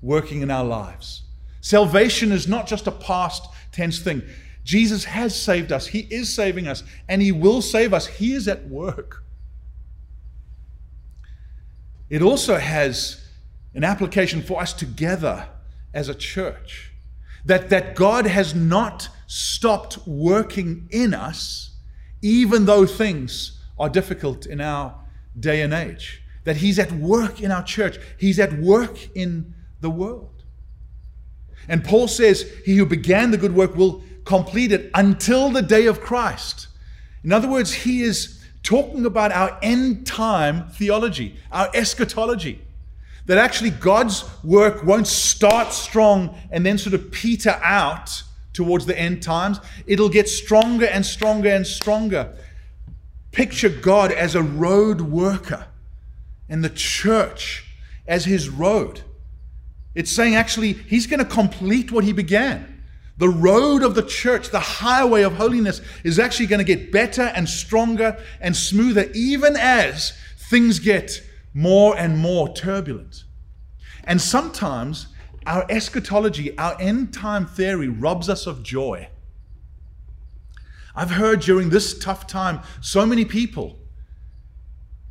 working 0.02 0.42
in 0.42 0.52
our 0.52 0.66
lives. 0.66 1.24
Salvation 1.62 2.32
is 2.32 2.48
not 2.48 2.68
just 2.68 2.88
a 2.88 2.92
past 2.92 3.48
tense 3.72 4.00
thing. 4.00 4.22
Jesus 4.64 5.06
has 5.06 5.40
saved 5.40 5.72
us, 5.72 5.88
He 5.88 6.02
is 6.10 6.34
saving 6.34 6.68
us, 6.68 6.84
and 7.08 7.22
He 7.22 7.32
will 7.32 7.62
save 7.62 7.94
us. 7.94 8.08
He 8.08 8.34
is 8.34 8.48
at 8.48 8.68
work. 8.68 9.24
It 12.10 12.22
also 12.22 12.58
has 12.58 13.24
an 13.74 13.84
application 13.84 14.42
for 14.42 14.62
us 14.62 14.74
together 14.74 15.48
as 15.94 16.10
a 16.10 16.16
church. 16.16 16.92
That, 17.46 17.70
that 17.70 17.96
God 17.96 18.26
has 18.26 18.56
not 18.56 19.10
stopped 19.28 20.00
working 20.08 20.88
in 20.92 21.14
us, 21.14 21.75
even 22.26 22.66
though 22.66 22.88
things 22.88 23.62
are 23.78 23.88
difficult 23.88 24.48
in 24.48 24.60
our 24.60 24.96
day 25.40 25.62
and 25.62 25.72
age. 25.72 26.24
That 26.44 26.58
He's 26.58 26.80
at 26.80 26.92
work 26.92 27.40
in 27.40 27.52
our 27.52 27.64
church, 27.64 28.00
He's 28.18 28.40
at 28.40 28.54
work 28.54 29.16
in 29.16 29.54
the 29.80 29.92
world. 29.92 30.44
And 31.68 31.84
Paul 31.84 32.08
says, 32.08 32.52
He 32.66 32.78
who 32.78 32.86
began 32.88 33.30
the 33.30 33.38
good 33.38 33.54
work 33.54 33.76
will 33.76 34.02
complete 34.24 34.72
it 34.72 34.90
until 34.96 35.52
the 35.52 35.62
day 35.62 35.86
of 35.86 36.02
Christ. 36.02 36.68
In 37.24 37.32
other 37.32 37.48
words, 37.48 37.72
He 37.72 38.02
is 38.02 38.44
talking 38.64 39.06
about 39.06 39.32
our 39.32 39.60
end 39.62 40.08
time 40.08 40.68
theology, 40.70 41.38
our 41.52 41.70
eschatology. 41.76 42.60
That 43.28 43.38
actually 43.38 43.70
God's 43.70 44.24
work 44.44 44.84
won't 44.84 45.08
start 45.08 45.74
strong 45.74 46.36
and 46.52 46.66
then 46.66 46.80
sort 46.80 46.96
of 46.96 47.12
peter 47.12 47.60
out 47.64 48.24
towards 48.56 48.86
the 48.86 48.98
end 48.98 49.22
times. 49.22 49.60
It'll 49.86 50.10
get 50.10 50.28
stronger 50.28 50.86
and 50.86 51.06
stronger 51.06 51.50
and 51.50 51.68
stronger. 51.68 52.34
Picture 53.32 53.70
God 53.70 54.12
as 54.12 54.34
a 54.34 54.42
road 54.42 55.02
worker, 55.02 55.68
and 56.48 56.64
the 56.64 56.70
church 56.70 57.66
as 58.08 58.26
his 58.26 58.50
road. 58.50 59.02
It's 59.94 60.12
saying 60.12 60.36
actually 60.36 60.74
he's 60.74 61.08
going 61.08 61.20
to 61.20 61.26
complete 61.26 61.92
what 61.92 62.04
he 62.04 62.14
began. 62.14 62.84
The 63.18 63.30
road 63.30 63.82
of 63.82 63.96
the 63.96 64.04
church, 64.04 64.50
the 64.50 64.60
highway 64.60 65.22
of 65.24 65.36
holiness, 65.36 65.82
is 66.04 66.20
actually 66.20 66.48
going 66.48 66.66
to 66.66 66.66
get 66.66 66.92
better 66.92 67.22
and 67.22 67.48
stronger 67.48 68.22
and 68.42 68.56
smoother, 68.56 69.10
even 69.14 69.56
as 69.56 70.14
things 70.50 70.80
get 70.80 71.22
more 71.54 71.98
and 71.98 72.18
more 72.18 72.54
turbulent. 72.54 73.24
And 74.04 74.22
sometimes 74.22 75.08
our 75.46 75.66
eschatology, 75.70 76.58
our 76.58 76.80
end 76.80 77.14
time 77.14 77.46
theory, 77.46 77.88
robs 77.88 78.30
us 78.30 78.48
of 78.48 78.64
joy. 78.64 79.10
I've 80.96 81.12
heard 81.12 81.42
during 81.42 81.70
this 81.70 81.98
tough 81.98 82.26
time 82.26 82.62
so 82.82 83.06
many 83.06 83.26
people 83.26 83.78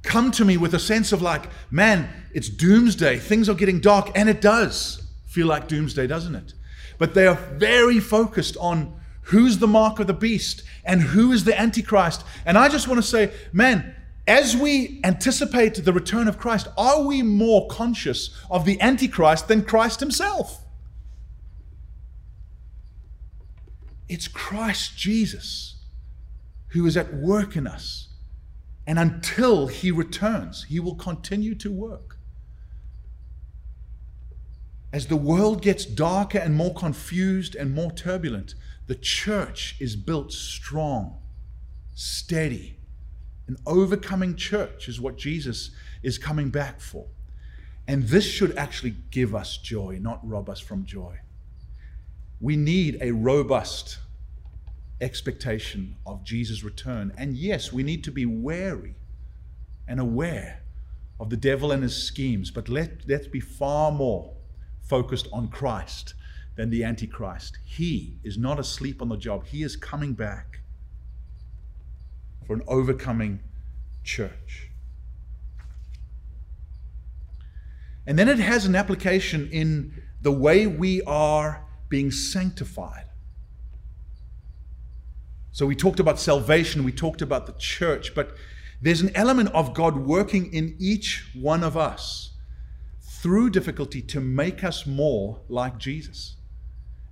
come 0.03 0.31
to 0.33 0.44
me 0.44 0.57
with 0.57 0.75
a 0.75 0.79
sense 0.79 1.12
of 1.12 1.23
like, 1.23 1.44
man, 1.70 2.09
it's 2.33 2.49
doomsday, 2.49 3.18
things 3.18 3.49
are 3.49 3.55
getting 3.55 3.81
dark, 3.81 4.11
and 4.14 4.29
it 4.29 4.40
does 4.40 5.07
feel 5.27 5.47
like 5.47 5.68
doomsday, 5.68 6.07
doesn't 6.07 6.35
it? 6.35 6.55
But 6.99 7.14
they 7.14 7.27
are 7.27 7.35
very 7.35 7.99
focused 8.01 8.57
on 8.59 9.01
who's 9.23 9.59
the 9.59 9.66
mark 9.66 9.99
of 9.99 10.07
the 10.07 10.14
beast 10.14 10.62
and 10.85 11.01
who 11.01 11.33
is 11.33 11.44
the 11.44 11.59
antichrist. 11.59 12.25
And 12.44 12.57
I 12.59 12.68
just 12.68 12.87
want 12.87 13.03
to 13.03 13.07
say, 13.07 13.33
man, 13.53 13.94
as 14.27 14.57
we 14.57 15.01
anticipate 15.05 15.85
the 15.85 15.93
return 15.93 16.29
of 16.29 16.39
Christ, 16.39 16.69
are 16.79 17.03
we 17.03 17.23
more 17.23 17.69
conscious 17.69 18.31
of 18.51 18.65
the 18.65 18.81
antichrist 18.81 19.49
than 19.49 19.63
Christ 19.63 20.01
himself? 20.01 20.65
It's 24.09 24.29
Christ 24.29 24.97
Jesus 24.97 25.75
who 26.69 26.87
is 26.87 26.97
at 26.97 27.15
work 27.15 27.57
in 27.57 27.67
us. 27.67 28.09
And 28.87 28.99
until 28.99 29.69
he 29.69 29.91
returns, 29.91 30.65
he 30.65 30.81
will 30.81 30.97
continue 30.97 31.55
to 31.55 31.71
work. 31.71 32.19
As 34.93 35.07
the 35.07 35.17
world 35.17 35.63
gets 35.63 35.85
darker 35.85 36.39
and 36.39 36.55
more 36.55 36.75
confused 36.75 37.55
and 37.55 37.75
more 37.75 37.91
turbulent, 37.91 38.55
the 38.87 38.95
church 38.95 39.77
is 39.81 39.97
built 39.97 40.33
strong, 40.33 41.21
steady. 41.95 42.77
An 43.47 43.57
overcoming 43.67 44.37
church 44.37 44.89
is 44.89 45.01
what 45.01 45.17
Jesus 45.17 45.71
is 46.03 46.19
coming 46.19 46.51
back 46.51 46.81
for. 46.81 47.07
And 47.87 48.05
this 48.05 48.25
should 48.25 48.57
actually 48.57 48.97
give 49.11 49.35
us 49.35 49.59
joy, 49.59 49.99
not 50.01 50.27
rob 50.27 50.49
us 50.49 50.61
from 50.61 50.87
joy. 50.87 51.19
We 52.41 52.57
need 52.57 52.99
a 53.01 53.11
robust 53.11 53.99
expectation 55.01 55.97
of 56.07 56.25
Jesus' 56.25 56.63
return. 56.63 57.13
And 57.19 57.37
yes, 57.37 57.73
we 57.73 57.83
need 57.83 58.05
to 58.05 58.11
be 58.11 58.25
wary 58.25 58.95
and 59.87 60.01
aware 60.01 60.63
of 61.21 61.31
the 61.31 61.37
devil 61.37 61.73
and 61.73 61.83
his 61.83 61.97
schemes, 61.97 62.51
but 62.51 62.69
let, 62.69 63.07
let's 63.07 63.27
be 63.27 63.41
far 63.41 63.93
more 63.93 64.33
focused 64.83 65.29
on 65.33 65.49
Christ 65.49 66.15
than 66.57 66.71
the 66.71 66.85
Antichrist. 66.85 67.59
He 67.65 68.17
is 68.25 68.39
not 68.39 68.59
asleep 68.59 69.03
on 69.03 69.09
the 69.09 69.17
job, 69.17 69.47
he 69.47 69.63
is 69.63 69.77
coming 69.77 70.15
back 70.15 70.61
for 72.47 72.55
an 72.55 72.63
overcoming 72.67 73.41
church. 74.03 74.71
And 78.07 78.19
then 78.19 78.29
it 78.29 78.39
has 78.39 78.67
an 78.67 78.77
application 78.77 79.49
in 79.51 80.03
the 80.21 80.33
way 80.33 80.67
we 80.67 81.03
are 81.03 81.65
being 81.89 82.11
sanctified. 82.11 83.07
So 85.53 85.67
we 85.67 85.77
talked 85.77 86.01
about 86.01 86.19
salvation, 86.19 86.83
we 86.83 86.93
talked 86.93 87.23
about 87.23 87.47
the 87.47 87.53
church, 87.53 88.15
but 88.15 88.35
there's 88.83 89.01
an 89.01 89.15
element 89.15 89.51
of 89.55 89.73
God 89.73 89.97
working 89.97 90.53
in 90.53 90.75
each 90.79 91.31
one 91.35 91.63
of 91.63 91.77
us 91.77 92.33
through 93.01 93.51
difficulty 93.51 94.03
to 94.03 94.21
make 94.21 94.65
us 94.65 94.85
more 94.85 95.41
like 95.49 95.79
Jesus. 95.79 96.37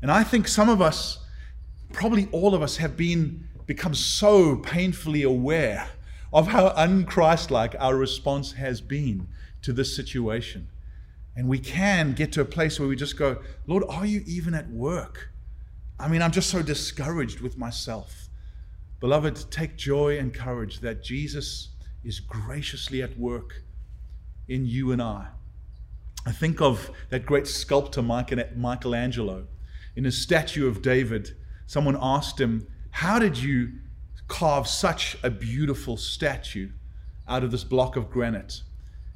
And 0.03 0.11
I 0.11 0.25
think 0.25 0.49
some 0.49 0.68
of 0.68 0.83
us, 0.83 1.25
probably 1.92 2.29
all 2.33 2.55
of 2.55 2.61
us, 2.61 2.79
have 2.79 2.97
been 2.97 3.49
become 3.66 3.94
so 3.94 4.57
painfully 4.57 5.22
aware 5.22 5.88
of 6.33 6.48
how 6.48 6.70
unchristlike 6.70 7.77
our 7.79 7.96
response 7.96 8.53
has 8.53 8.81
been 8.81 9.29
to 9.62 9.72
this 9.72 9.94
situation. 9.94 10.68
And 11.37 11.48
we 11.48 11.59
can 11.59 12.12
get 12.12 12.33
to 12.33 12.40
a 12.40 12.46
place 12.46 12.79
where 12.79 12.88
we 12.88 12.96
just 12.96 13.16
go, 13.16 13.38
Lord, 13.66 13.85
are 13.88 14.07
you 14.07 14.22
even 14.27 14.55
at 14.55 14.68
work? 14.70 15.31
I 15.98 16.09
mean, 16.09 16.22
I'm 16.22 16.33
just 16.33 16.51
so 16.51 16.62
discouraged 16.62 17.40
with 17.40 17.57
myself. 17.57 18.29
Beloved, 19.01 19.51
take 19.51 19.77
joy 19.77 20.18
and 20.18 20.33
courage 20.33 20.81
that 20.81 21.03
Jesus 21.03 21.70
is 22.05 22.20
graciously 22.20 23.03
at 23.03 23.18
work 23.18 23.62
in 24.48 24.66
you 24.66 24.92
and 24.92 25.01
I. 25.01 25.29
I 26.27 26.33
think 26.33 26.61
of 26.61 26.90
that 27.11 27.27
great 27.27 27.46
sculptor 27.46 28.03
Michelangelo. 28.03 29.46
In 29.96 30.05
his 30.05 30.20
statue 30.20 30.68
of 30.68 30.83
David, 30.83 31.37
someone 31.66 31.96
asked 32.01 32.40
him, 32.40 32.66
How 32.92 33.18
did 33.18 33.37
you 33.37 33.72
carve 34.28 34.68
such 34.68 35.16
a 35.22 35.31
beautiful 35.31 35.96
statue 35.96 36.70
out 37.26 37.42
of 37.42 37.50
this 37.50 37.64
block 37.64 37.96
of 37.96 38.11
granite? 38.11 38.62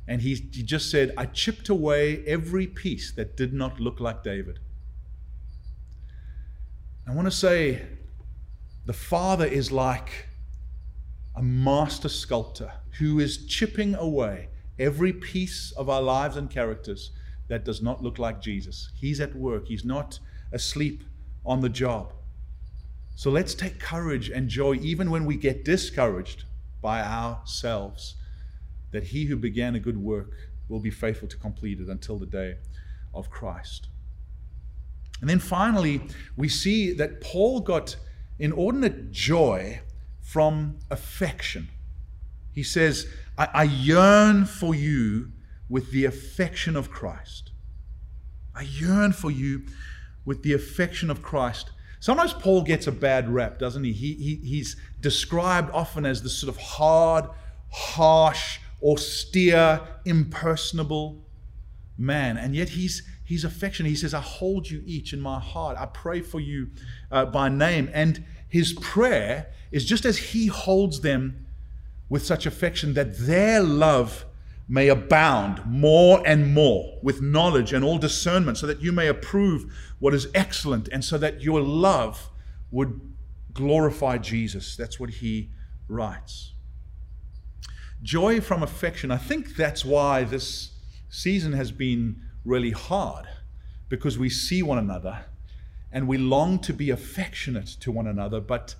And 0.08 0.22
he, 0.22 0.34
he 0.34 0.62
just 0.62 0.90
said, 0.90 1.12
I 1.16 1.26
chipped 1.26 1.68
away 1.68 2.24
every 2.26 2.66
piece 2.66 3.12
that 3.12 3.36
did 3.36 3.52
not 3.52 3.78
look 3.78 4.00
like 4.00 4.24
David. 4.24 4.58
I 7.06 7.14
want 7.14 7.26
to 7.26 7.32
say 7.32 7.82
the 8.86 8.92
Father 8.92 9.46
is 9.46 9.70
like 9.70 10.28
a 11.36 11.42
master 11.42 12.08
sculptor 12.08 12.72
who 12.98 13.20
is 13.20 13.46
chipping 13.46 13.94
away 13.94 14.48
every 14.78 15.12
piece 15.12 15.72
of 15.72 15.88
our 15.88 16.02
lives 16.02 16.36
and 16.36 16.50
characters 16.50 17.10
that 17.48 17.64
does 17.64 17.82
not 17.82 18.02
look 18.02 18.18
like 18.18 18.40
Jesus. 18.40 18.90
He's 18.96 19.20
at 19.20 19.34
work, 19.36 19.66
He's 19.68 19.84
not 19.84 20.18
asleep 20.52 21.04
on 21.44 21.60
the 21.60 21.68
job. 21.68 22.12
So 23.16 23.30
let's 23.30 23.54
take 23.54 23.80
courage 23.80 24.28
and 24.28 24.48
joy 24.48 24.74
even 24.74 25.10
when 25.10 25.24
we 25.24 25.36
get 25.36 25.64
discouraged 25.64 26.44
by 26.82 27.00
ourselves, 27.02 28.14
that 28.92 29.04
He 29.04 29.24
who 29.24 29.36
began 29.36 29.74
a 29.74 29.80
good 29.80 29.96
work 29.96 30.32
will 30.68 30.80
be 30.80 30.90
faithful 30.90 31.26
to 31.28 31.36
complete 31.38 31.80
it 31.80 31.88
until 31.88 32.18
the 32.18 32.26
day 32.26 32.56
of 33.14 33.30
Christ. 33.30 33.88
And 35.22 35.30
then 35.30 35.38
finally, 35.38 36.02
we 36.36 36.50
see 36.50 36.92
that 36.92 37.22
Paul 37.22 37.60
got 37.60 37.96
inordinate 38.38 39.12
joy 39.12 39.80
from 40.20 40.78
affection. 40.90 41.68
He 42.52 42.62
says, 42.62 43.06
I, 43.38 43.48
I 43.54 43.62
yearn 43.62 44.44
for 44.44 44.74
you 44.74 45.32
with 45.70 45.90
the 45.90 46.04
affection 46.04 46.76
of 46.76 46.90
Christ. 46.90 47.52
I 48.54 48.62
yearn 48.62 49.12
for 49.12 49.30
you 49.30 49.62
with 50.26 50.42
the 50.42 50.52
affection 50.52 51.10
of 51.10 51.22
Christ. 51.22 51.70
Sometimes 52.06 52.32
Paul 52.34 52.62
gets 52.62 52.86
a 52.86 52.92
bad 52.92 53.28
rap, 53.28 53.58
doesn't 53.58 53.82
he? 53.82 53.90
he, 53.90 54.14
he 54.14 54.36
he's 54.36 54.76
described 55.00 55.72
often 55.72 56.06
as 56.06 56.22
this 56.22 56.38
sort 56.38 56.54
of 56.54 56.56
hard, 56.56 57.24
harsh, 57.68 58.60
austere, 58.80 59.80
impersonable 60.04 61.24
man. 61.98 62.36
And 62.36 62.54
yet 62.54 62.68
he's, 62.68 63.02
he's 63.24 63.42
affectionate. 63.42 63.88
He 63.88 63.96
says, 63.96 64.14
I 64.14 64.20
hold 64.20 64.70
you 64.70 64.84
each 64.86 65.12
in 65.12 65.20
my 65.20 65.40
heart. 65.40 65.76
I 65.78 65.86
pray 65.86 66.20
for 66.20 66.38
you 66.38 66.68
uh, 67.10 67.26
by 67.26 67.48
name. 67.48 67.90
And 67.92 68.24
his 68.48 68.74
prayer 68.74 69.48
is 69.72 69.84
just 69.84 70.04
as 70.04 70.16
he 70.16 70.46
holds 70.46 71.00
them 71.00 71.44
with 72.08 72.24
such 72.24 72.46
affection 72.46 72.94
that 72.94 73.18
their 73.18 73.60
love 73.60 74.26
may 74.68 74.88
abound 74.88 75.64
more 75.64 76.22
and 76.26 76.52
more 76.52 76.98
with 77.02 77.22
knowledge 77.22 77.72
and 77.72 77.84
all 77.84 77.98
discernment, 77.98 78.58
so 78.58 78.66
that 78.66 78.82
you 78.82 78.92
may 78.92 79.06
approve 79.06 79.72
what 79.98 80.12
is 80.12 80.28
excellent, 80.34 80.88
and 80.88 81.04
so 81.04 81.16
that 81.18 81.40
your 81.40 81.60
love 81.60 82.30
would 82.70 83.00
glorify 83.52 84.18
Jesus. 84.18 84.76
That's 84.76 84.98
what 84.98 85.10
he 85.10 85.50
writes. 85.88 86.52
Joy 88.02 88.40
from 88.40 88.62
affection. 88.62 89.10
I 89.10 89.16
think 89.16 89.56
that's 89.56 89.84
why 89.84 90.24
this 90.24 90.72
season 91.08 91.52
has 91.52 91.72
been 91.72 92.20
really 92.44 92.72
hard, 92.72 93.26
because 93.88 94.18
we 94.18 94.28
see 94.28 94.62
one 94.62 94.78
another 94.78 95.26
and 95.92 96.08
we 96.08 96.18
long 96.18 96.58
to 96.58 96.72
be 96.72 96.90
affectionate 96.90 97.68
to 97.80 97.90
one 97.92 98.06
another, 98.06 98.40
but 98.40 98.74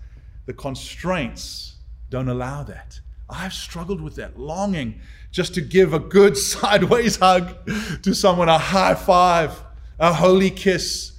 the 0.45 0.53
constraints 0.53 1.77
don't 2.11 2.29
allow 2.29 2.63
that. 2.65 3.01
I've 3.29 3.53
struggled 3.53 4.01
with 4.01 4.17
that, 4.17 4.39
longing 4.39 5.01
just 5.31 5.55
to 5.55 5.61
give 5.61 5.93
a 5.93 5.99
good 5.99 6.37
sideways 6.37 7.17
hug 7.17 7.57
to 8.03 8.15
someone, 8.15 8.49
a 8.49 8.59
high 8.59 8.95
five, 8.95 9.63
a 9.99 10.13
holy 10.13 10.51
kiss. 10.51 11.13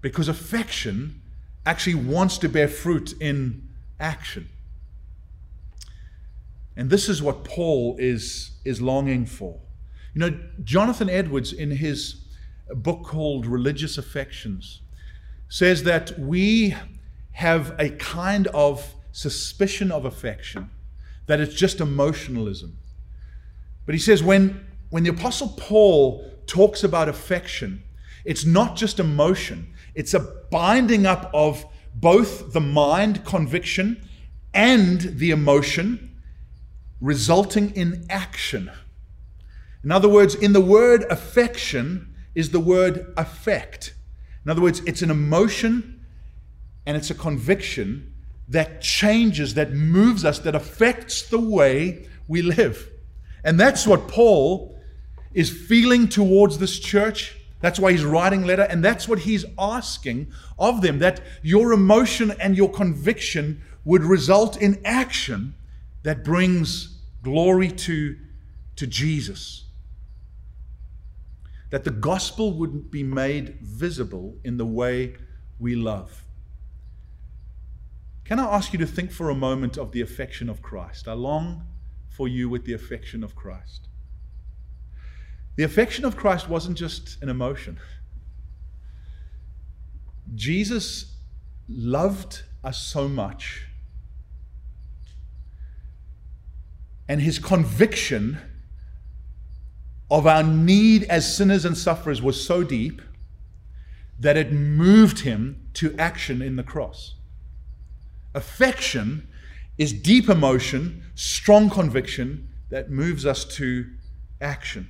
Because 0.00 0.28
affection 0.28 1.22
actually 1.66 1.94
wants 1.94 2.38
to 2.38 2.48
bear 2.48 2.68
fruit 2.68 3.14
in 3.20 3.68
action. 3.98 4.48
And 6.76 6.90
this 6.90 7.08
is 7.08 7.22
what 7.22 7.44
Paul 7.44 7.96
is, 7.98 8.52
is 8.64 8.80
longing 8.80 9.26
for. 9.26 9.60
You 10.14 10.20
know, 10.20 10.40
Jonathan 10.62 11.08
Edwards, 11.08 11.52
in 11.52 11.70
his 11.70 12.26
book 12.70 13.04
called 13.04 13.46
Religious 13.46 13.98
Affections, 13.98 14.82
says 15.48 15.84
that 15.84 16.18
we 16.18 16.74
have 17.32 17.74
a 17.78 17.90
kind 17.90 18.46
of 18.48 18.94
suspicion 19.14 19.92
of 19.92 20.04
affection, 20.04 20.68
that 21.26 21.40
it's 21.40 21.54
just 21.54 21.80
emotionalism. 21.80 22.76
But 23.86 23.94
he 23.94 24.00
says 24.00 24.22
when 24.22 24.66
when 24.90 25.04
the 25.04 25.10
Apostle 25.10 25.54
Paul 25.56 26.30
talks 26.46 26.84
about 26.84 27.08
affection, 27.08 27.82
it's 28.24 28.44
not 28.44 28.76
just 28.76 29.00
emotion, 29.00 29.72
it's 29.94 30.14
a 30.14 30.20
binding 30.50 31.06
up 31.06 31.30
of 31.32 31.64
both 31.94 32.52
the 32.52 32.60
mind 32.60 33.24
conviction 33.24 34.06
and 34.52 35.00
the 35.00 35.30
emotion, 35.30 36.20
resulting 37.00 37.70
in 37.70 38.06
action. 38.10 38.70
In 39.82 39.92
other 39.92 40.08
words, 40.08 40.34
in 40.34 40.52
the 40.52 40.60
word 40.60 41.04
affection 41.04 42.14
is 42.34 42.50
the 42.50 42.60
word 42.60 43.12
affect. 43.16 43.94
In 44.44 44.50
other 44.50 44.62
words, 44.62 44.80
it's 44.86 45.02
an 45.02 45.10
emotion 45.10 46.04
and 46.86 46.96
it's 46.96 47.10
a 47.10 47.14
conviction 47.14 48.13
that 48.48 48.82
changes, 48.82 49.54
that 49.54 49.72
moves 49.72 50.24
us, 50.24 50.38
that 50.40 50.54
affects 50.54 51.22
the 51.22 51.40
way 51.40 52.06
we 52.28 52.42
live. 52.42 52.90
And 53.42 53.58
that's 53.58 53.86
what 53.86 54.08
Paul 54.08 54.78
is 55.32 55.50
feeling 55.50 56.08
towards 56.08 56.58
this 56.58 56.78
church. 56.78 57.36
That's 57.60 57.78
why 57.78 57.92
he's 57.92 58.04
writing 58.04 58.44
letter, 58.44 58.62
and 58.62 58.84
that's 58.84 59.08
what 59.08 59.20
he's 59.20 59.44
asking 59.58 60.30
of 60.58 60.82
them 60.82 60.98
that 60.98 61.20
your 61.42 61.72
emotion 61.72 62.32
and 62.38 62.56
your 62.56 62.70
conviction 62.70 63.62
would 63.84 64.04
result 64.04 64.56
in 64.60 64.80
action 64.84 65.54
that 66.02 66.24
brings 66.24 66.98
glory 67.22 67.70
to, 67.70 68.16
to 68.76 68.86
Jesus. 68.86 69.64
That 71.70 71.84
the 71.84 71.90
gospel 71.90 72.52
would 72.58 72.90
be 72.90 73.02
made 73.02 73.58
visible 73.60 74.36
in 74.44 74.58
the 74.58 74.66
way 74.66 75.16
we 75.58 75.74
love. 75.74 76.23
Can 78.24 78.40
I 78.40 78.54
ask 78.54 78.72
you 78.72 78.78
to 78.78 78.86
think 78.86 79.10
for 79.10 79.28
a 79.28 79.34
moment 79.34 79.76
of 79.76 79.92
the 79.92 80.00
affection 80.00 80.48
of 80.48 80.62
Christ? 80.62 81.08
I 81.08 81.12
long 81.12 81.66
for 82.08 82.26
you 82.26 82.48
with 82.48 82.64
the 82.64 82.72
affection 82.72 83.22
of 83.22 83.34
Christ. 83.34 83.88
The 85.56 85.62
affection 85.62 86.04
of 86.04 86.16
Christ 86.16 86.48
wasn't 86.48 86.78
just 86.78 87.22
an 87.22 87.28
emotion. 87.28 87.78
Jesus 90.34 91.16
loved 91.68 92.42
us 92.64 92.78
so 92.78 93.08
much, 93.08 93.66
and 97.06 97.20
his 97.20 97.38
conviction 97.38 98.38
of 100.10 100.26
our 100.26 100.42
need 100.42 101.04
as 101.04 101.36
sinners 101.36 101.64
and 101.66 101.76
sufferers 101.76 102.22
was 102.22 102.42
so 102.42 102.64
deep 102.64 103.02
that 104.18 104.36
it 104.36 104.50
moved 104.50 105.20
him 105.20 105.68
to 105.74 105.94
action 105.98 106.40
in 106.40 106.56
the 106.56 106.62
cross. 106.62 107.16
Affection 108.34 109.28
is 109.78 109.92
deep 109.92 110.28
emotion, 110.28 111.04
strong 111.14 111.70
conviction 111.70 112.48
that 112.70 112.90
moves 112.90 113.24
us 113.24 113.44
to 113.44 113.86
action. 114.40 114.88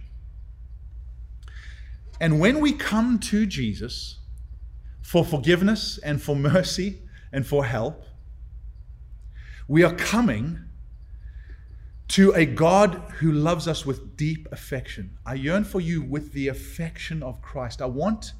And 2.20 2.40
when 2.40 2.60
we 2.60 2.72
come 2.72 3.18
to 3.20 3.44
Jesus 3.46 4.18
for 5.02 5.24
forgiveness 5.24 5.98
and 5.98 6.22
for 6.22 6.36
mercy 6.36 7.02
and 7.32 7.46
for 7.46 7.64
help, 7.64 8.04
we 9.66 9.82
are 9.82 9.94
coming 9.94 10.60
to 12.08 12.32
a 12.32 12.44
God 12.44 12.94
who 13.18 13.32
loves 13.32 13.66
us 13.66 13.84
with 13.84 14.16
deep 14.16 14.46
affection. 14.52 15.16
I 15.24 15.34
yearn 15.34 15.64
for 15.64 15.80
you 15.80 16.02
with 16.02 16.32
the 16.32 16.48
affection 16.48 17.22
of 17.22 17.40
Christ. 17.42 17.80
I 17.80 17.86
want 17.86 18.32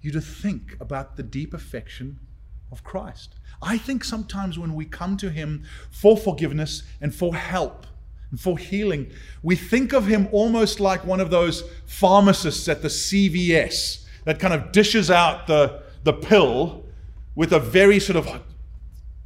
you 0.00 0.12
to 0.12 0.20
think 0.20 0.76
about 0.80 1.16
the 1.16 1.22
deep 1.22 1.54
affection 1.54 2.20
of 2.72 2.84
Christ. 2.84 3.34
I 3.62 3.78
think 3.78 4.04
sometimes 4.04 4.58
when 4.58 4.74
we 4.74 4.84
come 4.84 5.16
to 5.18 5.30
Him 5.30 5.64
for 5.90 6.16
forgiveness 6.16 6.82
and 7.00 7.14
for 7.14 7.34
help 7.34 7.86
and 8.30 8.40
for 8.40 8.58
healing, 8.58 9.10
we 9.42 9.56
think 9.56 9.92
of 9.92 10.06
Him 10.06 10.28
almost 10.32 10.80
like 10.80 11.04
one 11.04 11.20
of 11.20 11.30
those 11.30 11.62
pharmacists 11.86 12.68
at 12.68 12.82
the 12.82 12.88
CVS 12.88 14.04
that 14.24 14.38
kind 14.38 14.52
of 14.52 14.72
dishes 14.72 15.10
out 15.10 15.46
the, 15.46 15.82
the 16.04 16.12
pill 16.12 16.84
with 17.34 17.52
a 17.52 17.60
very 17.60 18.00
sort 18.00 18.16
of 18.16 18.42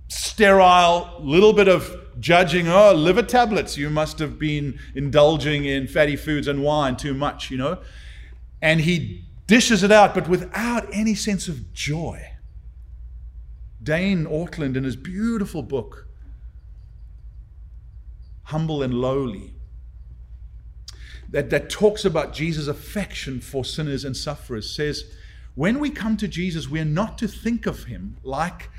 sterile 0.08 1.16
little 1.20 1.52
bit 1.52 1.68
of 1.68 1.96
judging 2.18 2.68
oh 2.68 2.92
liver 2.92 3.22
tablets. 3.22 3.76
You 3.78 3.88
must 3.88 4.18
have 4.18 4.38
been 4.38 4.78
indulging 4.94 5.64
in 5.64 5.86
fatty 5.86 6.16
foods 6.16 6.46
and 6.46 6.62
wine 6.62 6.96
too 6.96 7.14
much 7.14 7.50
you 7.50 7.56
know? 7.56 7.78
And 8.60 8.80
he 8.80 9.24
dishes 9.46 9.82
it 9.82 9.90
out 9.90 10.14
but 10.14 10.28
without 10.28 10.86
any 10.92 11.14
sense 11.14 11.48
of 11.48 11.72
joy 11.72 12.22
Dane 13.82 14.26
Ortlund, 14.26 14.76
in 14.76 14.84
his 14.84 14.96
beautiful 14.96 15.62
book, 15.62 16.06
Humble 18.44 18.82
and 18.82 18.94
Lowly, 18.94 19.54
that, 21.30 21.50
that 21.50 21.70
talks 21.70 22.04
about 22.04 22.32
Jesus' 22.32 22.66
affection 22.66 23.40
for 23.40 23.64
sinners 23.64 24.04
and 24.04 24.16
sufferers, 24.16 24.74
says, 24.74 25.04
when 25.54 25.78
we 25.78 25.90
come 25.90 26.16
to 26.16 26.28
Jesus, 26.28 26.68
we 26.68 26.80
are 26.80 26.84
not 26.84 27.18
to 27.18 27.28
think 27.28 27.66
of 27.66 27.84
him 27.84 28.16
like 28.22 28.70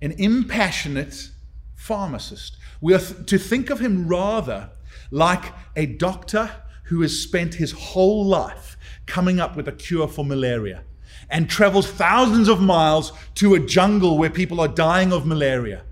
an 0.00 0.12
impassionate 0.12 1.30
pharmacist. 1.74 2.56
We 2.80 2.94
are 2.94 2.98
th- 2.98 3.26
to 3.26 3.38
think 3.38 3.70
of 3.70 3.80
him 3.80 4.08
rather 4.08 4.70
like 5.10 5.52
a 5.76 5.86
doctor 5.86 6.50
who 6.84 7.02
has 7.02 7.20
spent 7.20 7.54
his 7.54 7.72
whole 7.72 8.24
life 8.24 8.76
coming 9.06 9.40
up 9.40 9.56
with 9.56 9.68
a 9.68 9.72
cure 9.72 10.08
for 10.08 10.24
malaria 10.24 10.82
and 11.30 11.48
travels 11.48 11.90
thousands 11.90 12.48
of 12.48 12.60
miles 12.60 13.12
to 13.36 13.54
a 13.54 13.60
jungle 13.60 14.18
where 14.18 14.30
people 14.30 14.60
are 14.60 14.68
dying 14.68 15.12
of 15.12 15.26
malaria. 15.26 15.82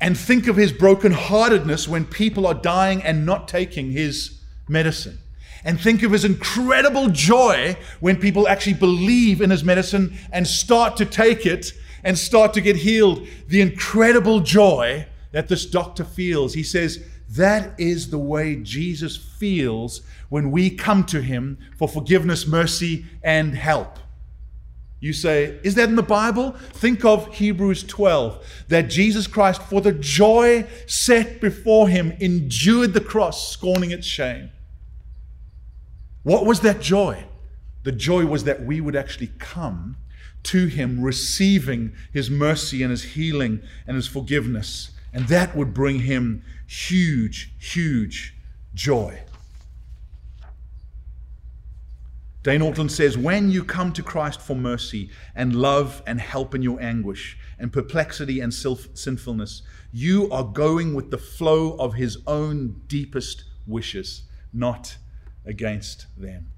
And 0.00 0.16
think 0.16 0.46
of 0.46 0.56
his 0.56 0.72
brokenheartedness 0.72 1.86
when 1.86 2.04
people 2.06 2.46
are 2.46 2.54
dying 2.54 3.02
and 3.02 3.26
not 3.26 3.48
taking 3.48 3.90
his 3.90 4.40
medicine. 4.68 5.18
And 5.62 5.78
think 5.78 6.02
of 6.02 6.12
his 6.12 6.24
incredible 6.24 7.08
joy 7.08 7.76
when 8.00 8.16
people 8.16 8.48
actually 8.48 8.74
believe 8.74 9.42
in 9.42 9.50
his 9.50 9.62
medicine 9.62 10.16
and 10.32 10.46
start 10.46 10.96
to 10.96 11.04
take 11.04 11.44
it 11.44 11.72
and 12.02 12.18
start 12.18 12.54
to 12.54 12.62
get 12.62 12.76
healed. 12.76 13.26
The 13.48 13.60
incredible 13.60 14.40
joy 14.40 15.06
that 15.32 15.48
this 15.48 15.66
doctor 15.66 16.04
feels. 16.04 16.54
He 16.54 16.62
says, 16.62 17.04
that 17.30 17.78
is 17.78 18.10
the 18.10 18.18
way 18.18 18.56
Jesus 18.56 19.16
feels 19.16 20.02
when 20.28 20.50
we 20.50 20.70
come 20.70 21.04
to 21.04 21.20
him 21.20 21.58
for 21.76 21.88
forgiveness, 21.88 22.46
mercy, 22.46 23.06
and 23.22 23.54
help. 23.54 23.98
You 25.00 25.14
say, 25.14 25.58
is 25.62 25.76
that 25.76 25.88
in 25.88 25.96
the 25.96 26.02
Bible? 26.02 26.52
Think 26.72 27.04
of 27.04 27.34
Hebrews 27.34 27.84
12, 27.84 28.64
that 28.68 28.90
Jesus 28.90 29.26
Christ, 29.26 29.62
for 29.62 29.80
the 29.80 29.92
joy 29.92 30.66
set 30.86 31.40
before 31.40 31.88
him, 31.88 32.12
endured 32.20 32.92
the 32.92 33.00
cross, 33.00 33.50
scorning 33.50 33.92
its 33.92 34.06
shame. 34.06 34.50
What 36.22 36.44
was 36.44 36.60
that 36.60 36.80
joy? 36.80 37.24
The 37.84 37.92
joy 37.92 38.26
was 38.26 38.44
that 38.44 38.62
we 38.64 38.80
would 38.82 38.94
actually 38.94 39.30
come 39.38 39.96
to 40.42 40.66
him, 40.66 41.00
receiving 41.00 41.92
his 42.12 42.28
mercy 42.28 42.82
and 42.82 42.90
his 42.90 43.02
healing 43.02 43.62
and 43.86 43.96
his 43.96 44.06
forgiveness. 44.06 44.90
And 45.12 45.28
that 45.28 45.56
would 45.56 45.72
bring 45.72 46.00
him 46.00 46.44
huge, 46.70 47.52
huge 47.58 48.36
joy. 48.74 49.20
Dane 52.44 52.60
Ortlund 52.60 52.92
says, 52.92 53.18
When 53.18 53.50
you 53.50 53.64
come 53.64 53.92
to 53.92 54.04
Christ 54.04 54.40
for 54.40 54.54
mercy 54.54 55.10
and 55.34 55.56
love 55.56 56.00
and 56.06 56.20
help 56.20 56.54
in 56.54 56.62
your 56.62 56.80
anguish 56.80 57.36
and 57.58 57.72
perplexity 57.72 58.38
and 58.38 58.54
self- 58.54 58.86
sinfulness, 58.96 59.62
you 59.92 60.30
are 60.30 60.44
going 60.44 60.94
with 60.94 61.10
the 61.10 61.18
flow 61.18 61.72
of 61.72 61.94
his 61.94 62.18
own 62.28 62.80
deepest 62.86 63.44
wishes, 63.66 64.22
not 64.52 64.96
against 65.44 66.06
them. 66.16 66.52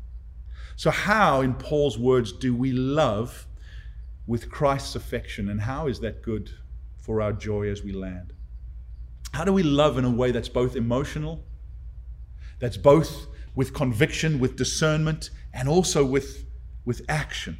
So, 0.76 0.90
how, 0.90 1.40
in 1.40 1.54
Paul's 1.54 1.98
words, 1.98 2.32
do 2.32 2.54
we 2.54 2.70
love 2.70 3.46
with 4.26 4.50
Christ's 4.50 4.94
affection, 4.94 5.48
and 5.48 5.62
how 5.62 5.86
is 5.86 6.00
that 6.00 6.22
good 6.22 6.50
for 7.00 7.22
our 7.22 7.32
joy 7.32 7.68
as 7.68 7.82
we 7.82 7.92
land? 7.92 8.34
How 9.32 9.44
do 9.44 9.52
we 9.52 9.62
love 9.62 9.98
in 9.98 10.04
a 10.04 10.10
way 10.10 10.30
that's 10.30 10.48
both 10.48 10.76
emotional, 10.76 11.44
that's 12.58 12.76
both 12.76 13.26
with 13.54 13.74
conviction, 13.74 14.38
with 14.38 14.56
discernment, 14.56 15.30
and 15.52 15.68
also 15.68 16.04
with, 16.04 16.44
with 16.84 17.02
action. 17.08 17.58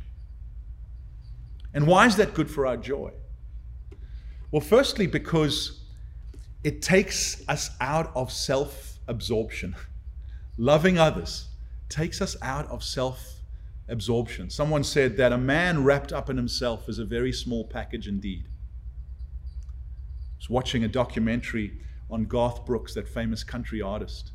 And 1.75 1.87
why 1.87 2.07
is 2.07 2.17
that 2.17 2.35
good 2.35 2.51
for 2.51 2.67
our 2.67 2.77
joy? 2.77 3.13
Well, 4.51 4.61
firstly, 4.61 5.07
because 5.07 5.81
it 6.63 6.83
takes 6.83 7.43
us 7.49 7.71
out 7.81 8.13
of 8.15 8.31
self 8.31 8.99
absorption. 9.09 9.75
Loving 10.59 10.99
others 10.99 11.49
takes 11.89 12.21
us 12.21 12.37
out 12.43 12.67
of 12.69 12.85
self 12.85 13.41
absorption. 13.89 14.51
Someone 14.51 14.85
said 14.85 15.17
that 15.17 15.33
a 15.33 15.39
man 15.39 15.85
wrapped 15.85 16.13
up 16.13 16.31
in 16.31 16.37
himself 16.37 16.89
is 16.89 16.99
a 16.99 17.05
very 17.05 17.33
small 17.33 17.65
package 17.65 18.07
indeed. 18.07 18.49
Was 20.43 20.51
watching 20.51 20.83
a 20.83 20.89
documentary 20.89 21.79
on 22.11 22.25
Garth 22.25 22.67
Brooks, 22.67 22.95
that 22.95 23.07
famous 23.07 23.45
country 23.45 23.81
artist. 23.81 24.33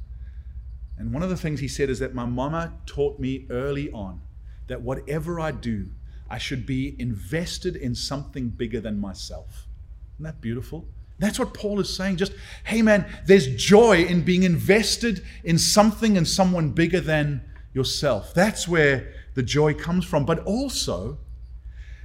And 0.98 1.12
one 1.12 1.22
of 1.22 1.30
the 1.30 1.36
things 1.36 1.60
he 1.60 1.68
said 1.68 1.90
is 1.90 2.00
that 2.00 2.16
my 2.16 2.24
mama 2.24 2.76
taught 2.86 3.20
me 3.20 3.46
early 3.50 3.92
on 3.92 4.22
that 4.68 4.82
whatever 4.82 5.38
I 5.38 5.52
do, 5.52 5.90
I 6.30 6.38
should 6.38 6.66
be 6.66 6.96
invested 6.98 7.76
in 7.76 7.94
something 7.94 8.48
bigger 8.48 8.80
than 8.80 9.02
myself. 9.02 9.68
Isn't 10.16 10.24
that 10.24 10.40
beautiful? 10.40 10.88
That's 11.20 11.40
what 11.40 11.54
Paul 11.54 11.82
is 11.82 11.94
saying. 11.94 12.16
Just, 12.16 12.32
hey 12.64 12.82
man, 12.82 13.06
there's 13.26 13.54
joy 13.58 14.06
in 14.06 14.22
being 14.22 14.44
invested 14.44 15.26
in 15.44 15.58
something 15.58 16.16
and 16.16 16.26
someone 16.26 16.70
bigger 16.70 17.02
than 17.02 17.42
yourself. 17.74 18.34
That's 18.34 18.66
where 18.66 19.14
the 19.34 19.44
joy 19.44 19.74
comes 19.74 20.06
from. 20.06 20.26
But 20.26 20.40
also, 20.46 21.18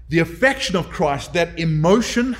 the 0.08 0.18
affection 0.18 0.74
of 0.74 0.90
Christ, 0.90 1.34
that 1.34 1.56
emotion, 1.56 2.36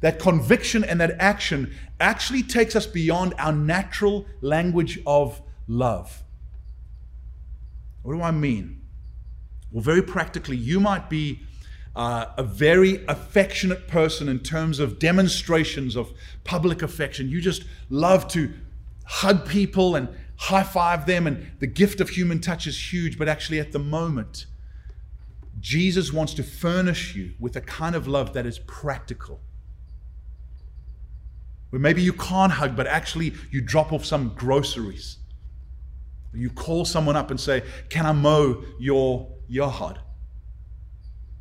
that 0.00 0.18
conviction, 0.18 0.84
and 0.84 1.00
that 1.00 1.16
action 1.18 1.74
actually 2.00 2.42
takes 2.42 2.76
us 2.76 2.86
beyond 2.86 3.34
our 3.38 3.52
natural 3.52 4.26
language 4.40 5.00
of 5.06 5.42
love. 5.66 6.22
What 8.02 8.14
do 8.14 8.22
I 8.22 8.30
mean? 8.30 8.82
Well, 9.70 9.82
very 9.82 10.02
practically, 10.02 10.56
you 10.56 10.80
might 10.80 11.10
be 11.10 11.40
uh, 11.96 12.26
a 12.36 12.42
very 12.42 13.04
affectionate 13.06 13.88
person 13.88 14.28
in 14.28 14.38
terms 14.38 14.78
of 14.78 14.98
demonstrations 14.98 15.96
of 15.96 16.12
public 16.44 16.80
affection. 16.80 17.28
You 17.28 17.40
just 17.40 17.64
love 17.90 18.28
to 18.28 18.52
hug 19.04 19.48
people 19.48 19.96
and 19.96 20.08
high 20.36 20.62
five 20.62 21.06
them, 21.06 21.26
and 21.26 21.50
the 21.58 21.66
gift 21.66 22.00
of 22.00 22.10
human 22.10 22.40
touch 22.40 22.66
is 22.66 22.92
huge. 22.92 23.18
But 23.18 23.28
actually, 23.28 23.58
at 23.58 23.72
the 23.72 23.80
moment, 23.80 24.46
Jesus 25.60 26.12
wants 26.12 26.34
to 26.34 26.44
furnish 26.44 27.16
you 27.16 27.32
with 27.40 27.56
a 27.56 27.60
kind 27.60 27.96
of 27.96 28.06
love 28.06 28.32
that 28.34 28.46
is 28.46 28.60
practical. 28.60 29.40
Where 31.70 31.80
maybe 31.80 32.02
you 32.02 32.12
can't 32.12 32.52
hug, 32.52 32.76
but 32.76 32.86
actually 32.86 33.34
you 33.50 33.60
drop 33.60 33.92
off 33.92 34.04
some 34.04 34.32
groceries. 34.34 35.18
You 36.32 36.50
call 36.50 36.84
someone 36.84 37.16
up 37.16 37.30
and 37.30 37.40
say, 37.40 37.62
Can 37.90 38.06
I 38.06 38.12
mow 38.12 38.62
your 38.78 39.28
yard? 39.48 39.98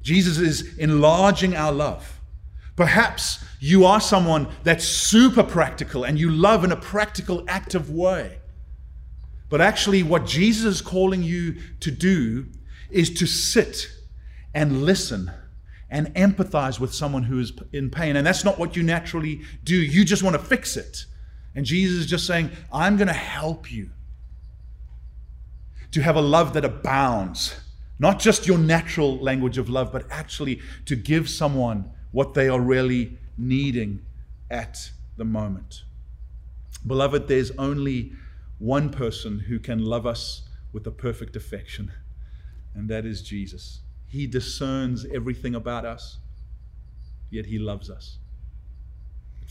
Jesus 0.02 0.38
is 0.38 0.78
enlarging 0.78 1.56
our 1.56 1.72
love. 1.72 2.20
Perhaps 2.76 3.44
you 3.60 3.86
are 3.86 4.00
someone 4.00 4.48
that's 4.64 4.86
super 4.86 5.44
practical 5.44 6.04
and 6.04 6.20
you 6.20 6.30
love 6.30 6.64
in 6.64 6.72
a 6.72 6.76
practical, 6.76 7.44
active 7.48 7.90
way. 7.90 8.40
But 9.50 9.62
actually, 9.62 10.04
what 10.04 10.26
Jesus 10.26 10.76
is 10.76 10.82
calling 10.82 11.24
you 11.24 11.58
to 11.80 11.92
do 11.92 12.48
is 12.90 13.14
to 13.16 13.26
sit 13.26 13.90
and 14.54 14.84
listen 14.84 15.32
and 15.90 16.14
empathize 16.16 16.80
with 16.80 16.94
someone 16.94 17.24
who 17.24 17.40
is 17.40 17.54
in 17.72 17.90
pain. 17.90 18.16
And 18.16 18.28
that's 18.28 18.44
not 18.44 18.60
what 18.60 18.76
you 18.76 18.84
naturally 18.84 19.42
do. 19.64 19.76
You 19.76 20.04
just 20.04 20.24
want 20.24 20.36
to 20.36 20.42
fix 20.42 20.76
it. 20.76 21.06
And 21.56 21.66
Jesus 21.66 22.00
is 22.00 22.06
just 22.06 22.28
saying, 22.28 22.52
I'm 22.72 22.98
going 22.98 23.08
to 23.08 23.14
help 23.14 23.72
you 23.72 23.90
to 25.92 26.02
have 26.02 26.16
a 26.16 26.22
love 26.22 26.54
that 26.54 26.66
abounds. 26.66 27.60
Not 28.00 28.20
just 28.20 28.46
your 28.46 28.58
natural 28.58 29.18
language 29.18 29.58
of 29.58 29.70
love, 29.70 29.92
but 29.92 30.06
actually 30.12 30.62
to 30.86 30.96
give 30.96 31.30
someone 31.30 31.90
what 32.12 32.34
they 32.34 32.48
are 32.48 32.60
really 32.60 33.18
needing 33.38 34.06
at 34.52 34.92
the 35.18 35.26
moment. 35.26 35.84
Beloved, 36.86 37.28
there's 37.28 37.52
only 37.52 38.12
one 38.60 38.90
person 38.90 39.40
who 39.40 39.60
can 39.60 39.84
love 39.84 40.06
us 40.06 40.44
with 40.74 40.86
a 40.86 40.92
perfect 40.92 41.36
affection, 41.36 41.92
and 42.76 42.90
that 42.90 43.06
is 43.06 43.22
Jesus. 43.22 43.80
He 44.08 44.28
discerns 44.28 45.06
everything 45.14 45.56
about 45.56 45.86
us, 45.86 46.18
yet 47.30 47.46
He 47.46 47.60
loves 47.60 47.90
us. 47.90 48.18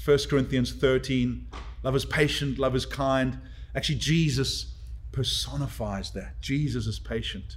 1 0.04 0.18
Corinthians 0.28 0.72
13 0.72 1.48
love 1.82 1.96
is 1.96 2.04
patient, 2.04 2.58
love 2.58 2.74
is 2.74 2.86
kind. 2.86 3.38
Actually, 3.74 3.98
Jesus 3.98 4.74
personifies 5.12 6.10
that. 6.12 6.40
Jesus 6.40 6.86
is 6.86 6.98
patient 6.98 7.56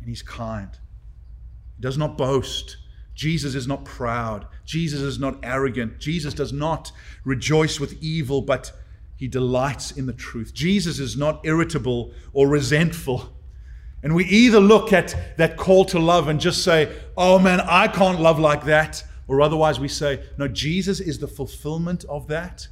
and 0.00 0.08
He's 0.08 0.22
kind. 0.22 0.70
He 1.76 1.82
does 1.82 1.98
not 1.98 2.18
boast. 2.18 2.76
Jesus 3.14 3.54
is 3.54 3.66
not 3.66 3.84
proud. 3.84 4.46
Jesus 4.64 5.00
is 5.00 5.18
not 5.18 5.38
arrogant. 5.42 5.98
Jesus 5.98 6.32
does 6.32 6.52
not 6.52 6.90
rejoice 7.24 7.78
with 7.78 8.02
evil, 8.02 8.40
but 8.40 8.72
he 9.20 9.28
delights 9.28 9.90
in 9.90 10.06
the 10.06 10.14
truth. 10.14 10.54
Jesus 10.54 10.98
is 10.98 11.18
not 11.18 11.44
irritable 11.44 12.14
or 12.32 12.48
resentful. 12.48 13.36
And 14.02 14.14
we 14.14 14.24
either 14.24 14.60
look 14.60 14.92
at 14.92 15.36
that 15.36 15.56
call 15.56 15.84
to 15.86 15.98
love 15.98 16.28
and 16.28 16.40
just 16.40 16.64
say, 16.64 16.94
oh 17.16 17.38
man, 17.38 17.60
I 17.60 17.88
can't 17.88 18.20
love 18.20 18.38
like 18.38 18.64
that. 18.64 19.04
Or 19.28 19.40
otherwise 19.40 19.78
we 19.78 19.88
say, 19.88 20.22
no, 20.38 20.48
Jesus 20.48 21.00
is 21.00 21.18
the 21.18 21.28
fulfillment 21.28 22.04
of 22.08 22.26
that. 22.28 22.68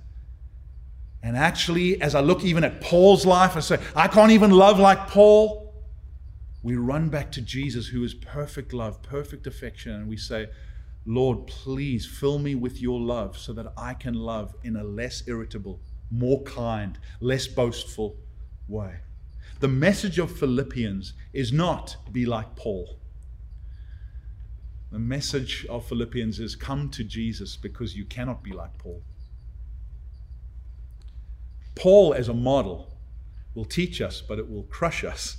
And 1.22 1.36
actually, 1.36 2.00
as 2.00 2.14
I 2.14 2.20
look 2.20 2.44
even 2.44 2.64
at 2.64 2.80
Paul's 2.80 3.26
life, 3.26 3.56
I 3.56 3.60
say, 3.60 3.78
I 3.94 4.08
can't 4.08 4.32
even 4.32 4.50
love 4.50 4.78
like 4.78 5.08
Paul. 5.08 5.74
We 6.62 6.76
run 6.76 7.08
back 7.08 7.30
to 7.32 7.40
Jesus, 7.40 7.88
who 7.88 8.02
is 8.04 8.14
perfect 8.14 8.72
love, 8.72 9.02
perfect 9.02 9.46
affection, 9.46 9.92
and 9.92 10.08
we 10.08 10.16
say, 10.16 10.48
Lord, 11.06 11.46
please 11.46 12.06
fill 12.06 12.38
me 12.38 12.54
with 12.54 12.80
your 12.80 13.00
love 13.00 13.38
so 13.38 13.52
that 13.52 13.72
I 13.76 13.94
can 13.94 14.14
love 14.14 14.54
in 14.62 14.76
a 14.76 14.84
less 14.84 15.22
irritable, 15.26 15.80
more 16.10 16.42
kind, 16.42 16.98
less 17.20 17.46
boastful 17.46 18.16
way. 18.68 18.96
The 19.61 19.68
message 19.68 20.21
of 20.21 20.31
Philippians 20.31 21.14
is 21.33 21.53
not 21.53 21.97
be 22.12 22.25
like 22.25 22.55
Paul. 22.55 22.97
The 24.92 25.01
message 25.01 25.66
of 25.68 25.85
Philippians 25.85 26.38
is 26.38 26.55
come 26.55 26.88
to 26.90 27.03
Jesus 27.03 27.57
because 27.57 27.97
you 27.97 28.05
cannot 28.05 28.44
be 28.44 28.53
like 28.53 28.79
Paul. 28.79 29.03
Paul, 31.75 32.14
as 32.14 32.29
a 32.29 32.35
model, 32.35 32.97
will 33.55 33.64
teach 33.64 34.01
us, 34.01 34.23
but 34.23 34.38
it 34.38 34.49
will 34.49 34.62
crush 34.64 35.03
us. 35.03 35.38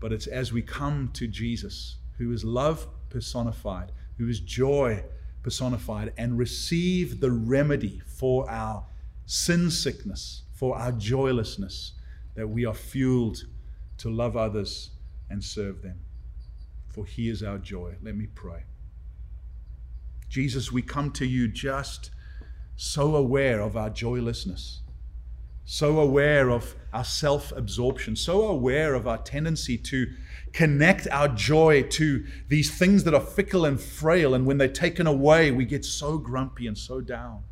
But 0.00 0.12
it's 0.12 0.26
as 0.26 0.52
we 0.52 0.60
come 0.60 1.08
to 1.14 1.26
Jesus, 1.26 1.96
who 2.18 2.30
is 2.30 2.44
love 2.44 2.86
personified, 3.08 3.90
who 4.18 4.28
is 4.28 4.38
joy 4.40 5.02
personified, 5.42 6.12
and 6.18 6.36
receive 6.36 7.20
the 7.20 7.30
remedy 7.30 8.02
for 8.06 8.48
our 8.50 8.84
sin 9.24 9.70
sickness, 9.70 10.42
for 10.52 10.76
our 10.76 10.92
joylessness 10.92 11.92
that 12.34 12.48
we 12.48 12.64
are 12.64 12.74
fueled 12.74 13.44
to 13.98 14.10
love 14.10 14.36
others 14.36 14.90
and 15.30 15.42
serve 15.42 15.82
them. 15.82 16.00
For 16.88 17.04
He 17.04 17.28
is 17.28 17.42
our 17.42 17.58
joy. 17.58 17.96
Let 18.02 18.16
me 18.16 18.26
pray. 18.34 18.64
Jesus, 20.28 20.72
we 20.72 20.82
come 20.82 21.10
to 21.12 21.26
you 21.26 21.48
just 21.48 22.10
so 22.76 23.14
aware 23.14 23.60
of 23.60 23.76
our 23.76 23.90
joylessness, 23.90 24.80
so 25.64 26.00
aware 26.00 26.50
of 26.50 26.74
our 26.92 27.04
self 27.04 27.52
absorption, 27.52 28.16
so 28.16 28.42
aware 28.42 28.94
of 28.94 29.06
our 29.06 29.18
tendency 29.18 29.78
to 29.78 30.12
connect 30.52 31.06
our 31.08 31.28
joy 31.28 31.82
to 31.82 32.24
these 32.48 32.76
things 32.76 33.04
that 33.04 33.14
are 33.14 33.20
fickle 33.20 33.64
and 33.64 33.80
frail. 33.80 34.34
And 34.34 34.44
when 34.46 34.58
they're 34.58 34.68
taken 34.68 35.06
away, 35.06 35.50
we 35.50 35.64
get 35.64 35.84
so 35.84 36.18
grumpy 36.18 36.66
and 36.66 36.76
so 36.76 37.00
down. 37.00 37.44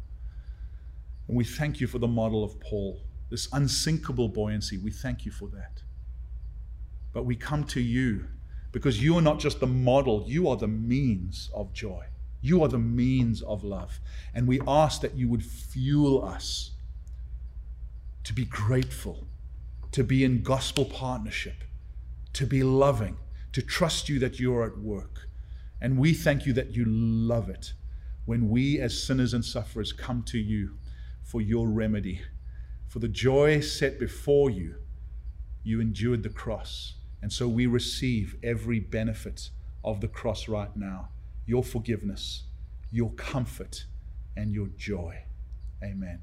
And 1.29 1.37
we 1.37 1.45
thank 1.45 1.81
you 1.81 1.87
for 1.87 1.99
the 1.99 2.09
model 2.09 2.43
of 2.45 2.59
Paul 2.61 3.01
this 3.33 3.49
unsinkable 3.51 4.29
buoyancy. 4.29 4.77
We 4.77 4.91
thank 4.91 5.25
you 5.25 5.33
for 5.33 5.49
that. 5.49 5.81
But 7.15 7.25
we 7.25 7.35
come 7.35 7.65
to 7.65 7.81
you 7.81 8.27
because 8.73 9.03
you 9.03 9.17
are 9.17 9.23
not 9.23 9.39
just 9.39 9.59
the 9.59 9.67
model, 9.67 10.25
you 10.27 10.49
are 10.49 10.57
the 10.57 10.69
means 10.69 11.51
of 11.55 11.73
joy. 11.73 12.05
You 12.43 12.63
are 12.63 12.69
the 12.69 12.79
means 12.79 13.41
of 13.41 13.65
love. 13.65 14.01
And 14.35 14.47
we 14.47 14.61
ask 14.69 15.01
that 15.01 15.15
you 15.15 15.31
would 15.31 15.43
fuel 15.43 16.23
us 16.23 16.73
to 18.25 18.35
be 18.35 18.45
grateful, 18.45 19.27
to 19.93 20.05
be 20.05 20.25
in 20.25 20.43
gospel 20.43 20.85
partnership, 20.85 21.65
to 22.35 22.47
be 22.47 22.63
loving, 22.63 23.17
to 23.53 23.63
trust 23.63 24.11
you 24.11 24.19
that 24.19 24.39
you 24.39 24.55
are 24.55 24.67
at 24.67 24.77
work. 24.77 25.27
And 25.81 25.97
we 25.97 26.13
thank 26.13 26.45
you 26.45 26.53
that 26.53 26.77
you 26.77 26.85
love 26.85 27.49
it 27.49 27.73
when 28.27 28.51
we, 28.51 28.79
as 28.79 29.03
sinners 29.03 29.33
and 29.33 29.43
sufferers, 29.45 29.93
come 29.95 30.23
to 30.25 30.39
you 30.39 30.77
for 31.23 31.41
your 31.41 31.67
remedy 31.69 32.21
for 32.93 32.99
the 32.99 33.09
joy 33.09 33.59
set 33.59 33.99
before 33.99 34.51
you, 34.51 34.75
you 35.63 35.81
endured 35.81 36.23
the 36.23 36.29
cross. 36.29 36.97
And 37.23 37.33
so 37.33 37.49
we 37.49 37.65
receive 37.65 38.37
every 38.43 38.81
benefit 38.81 39.49
of 39.83 40.03
the 40.03 40.09
cross 40.09 40.47
right 40.47 40.77
now 40.77 41.09
your 41.47 41.65
forgiveness, 41.65 42.45
your 42.91 43.11
comfort, 43.13 43.87
and 44.37 44.53
your 44.53 44.67
joy. 44.77 45.19
Amen. 45.83 46.21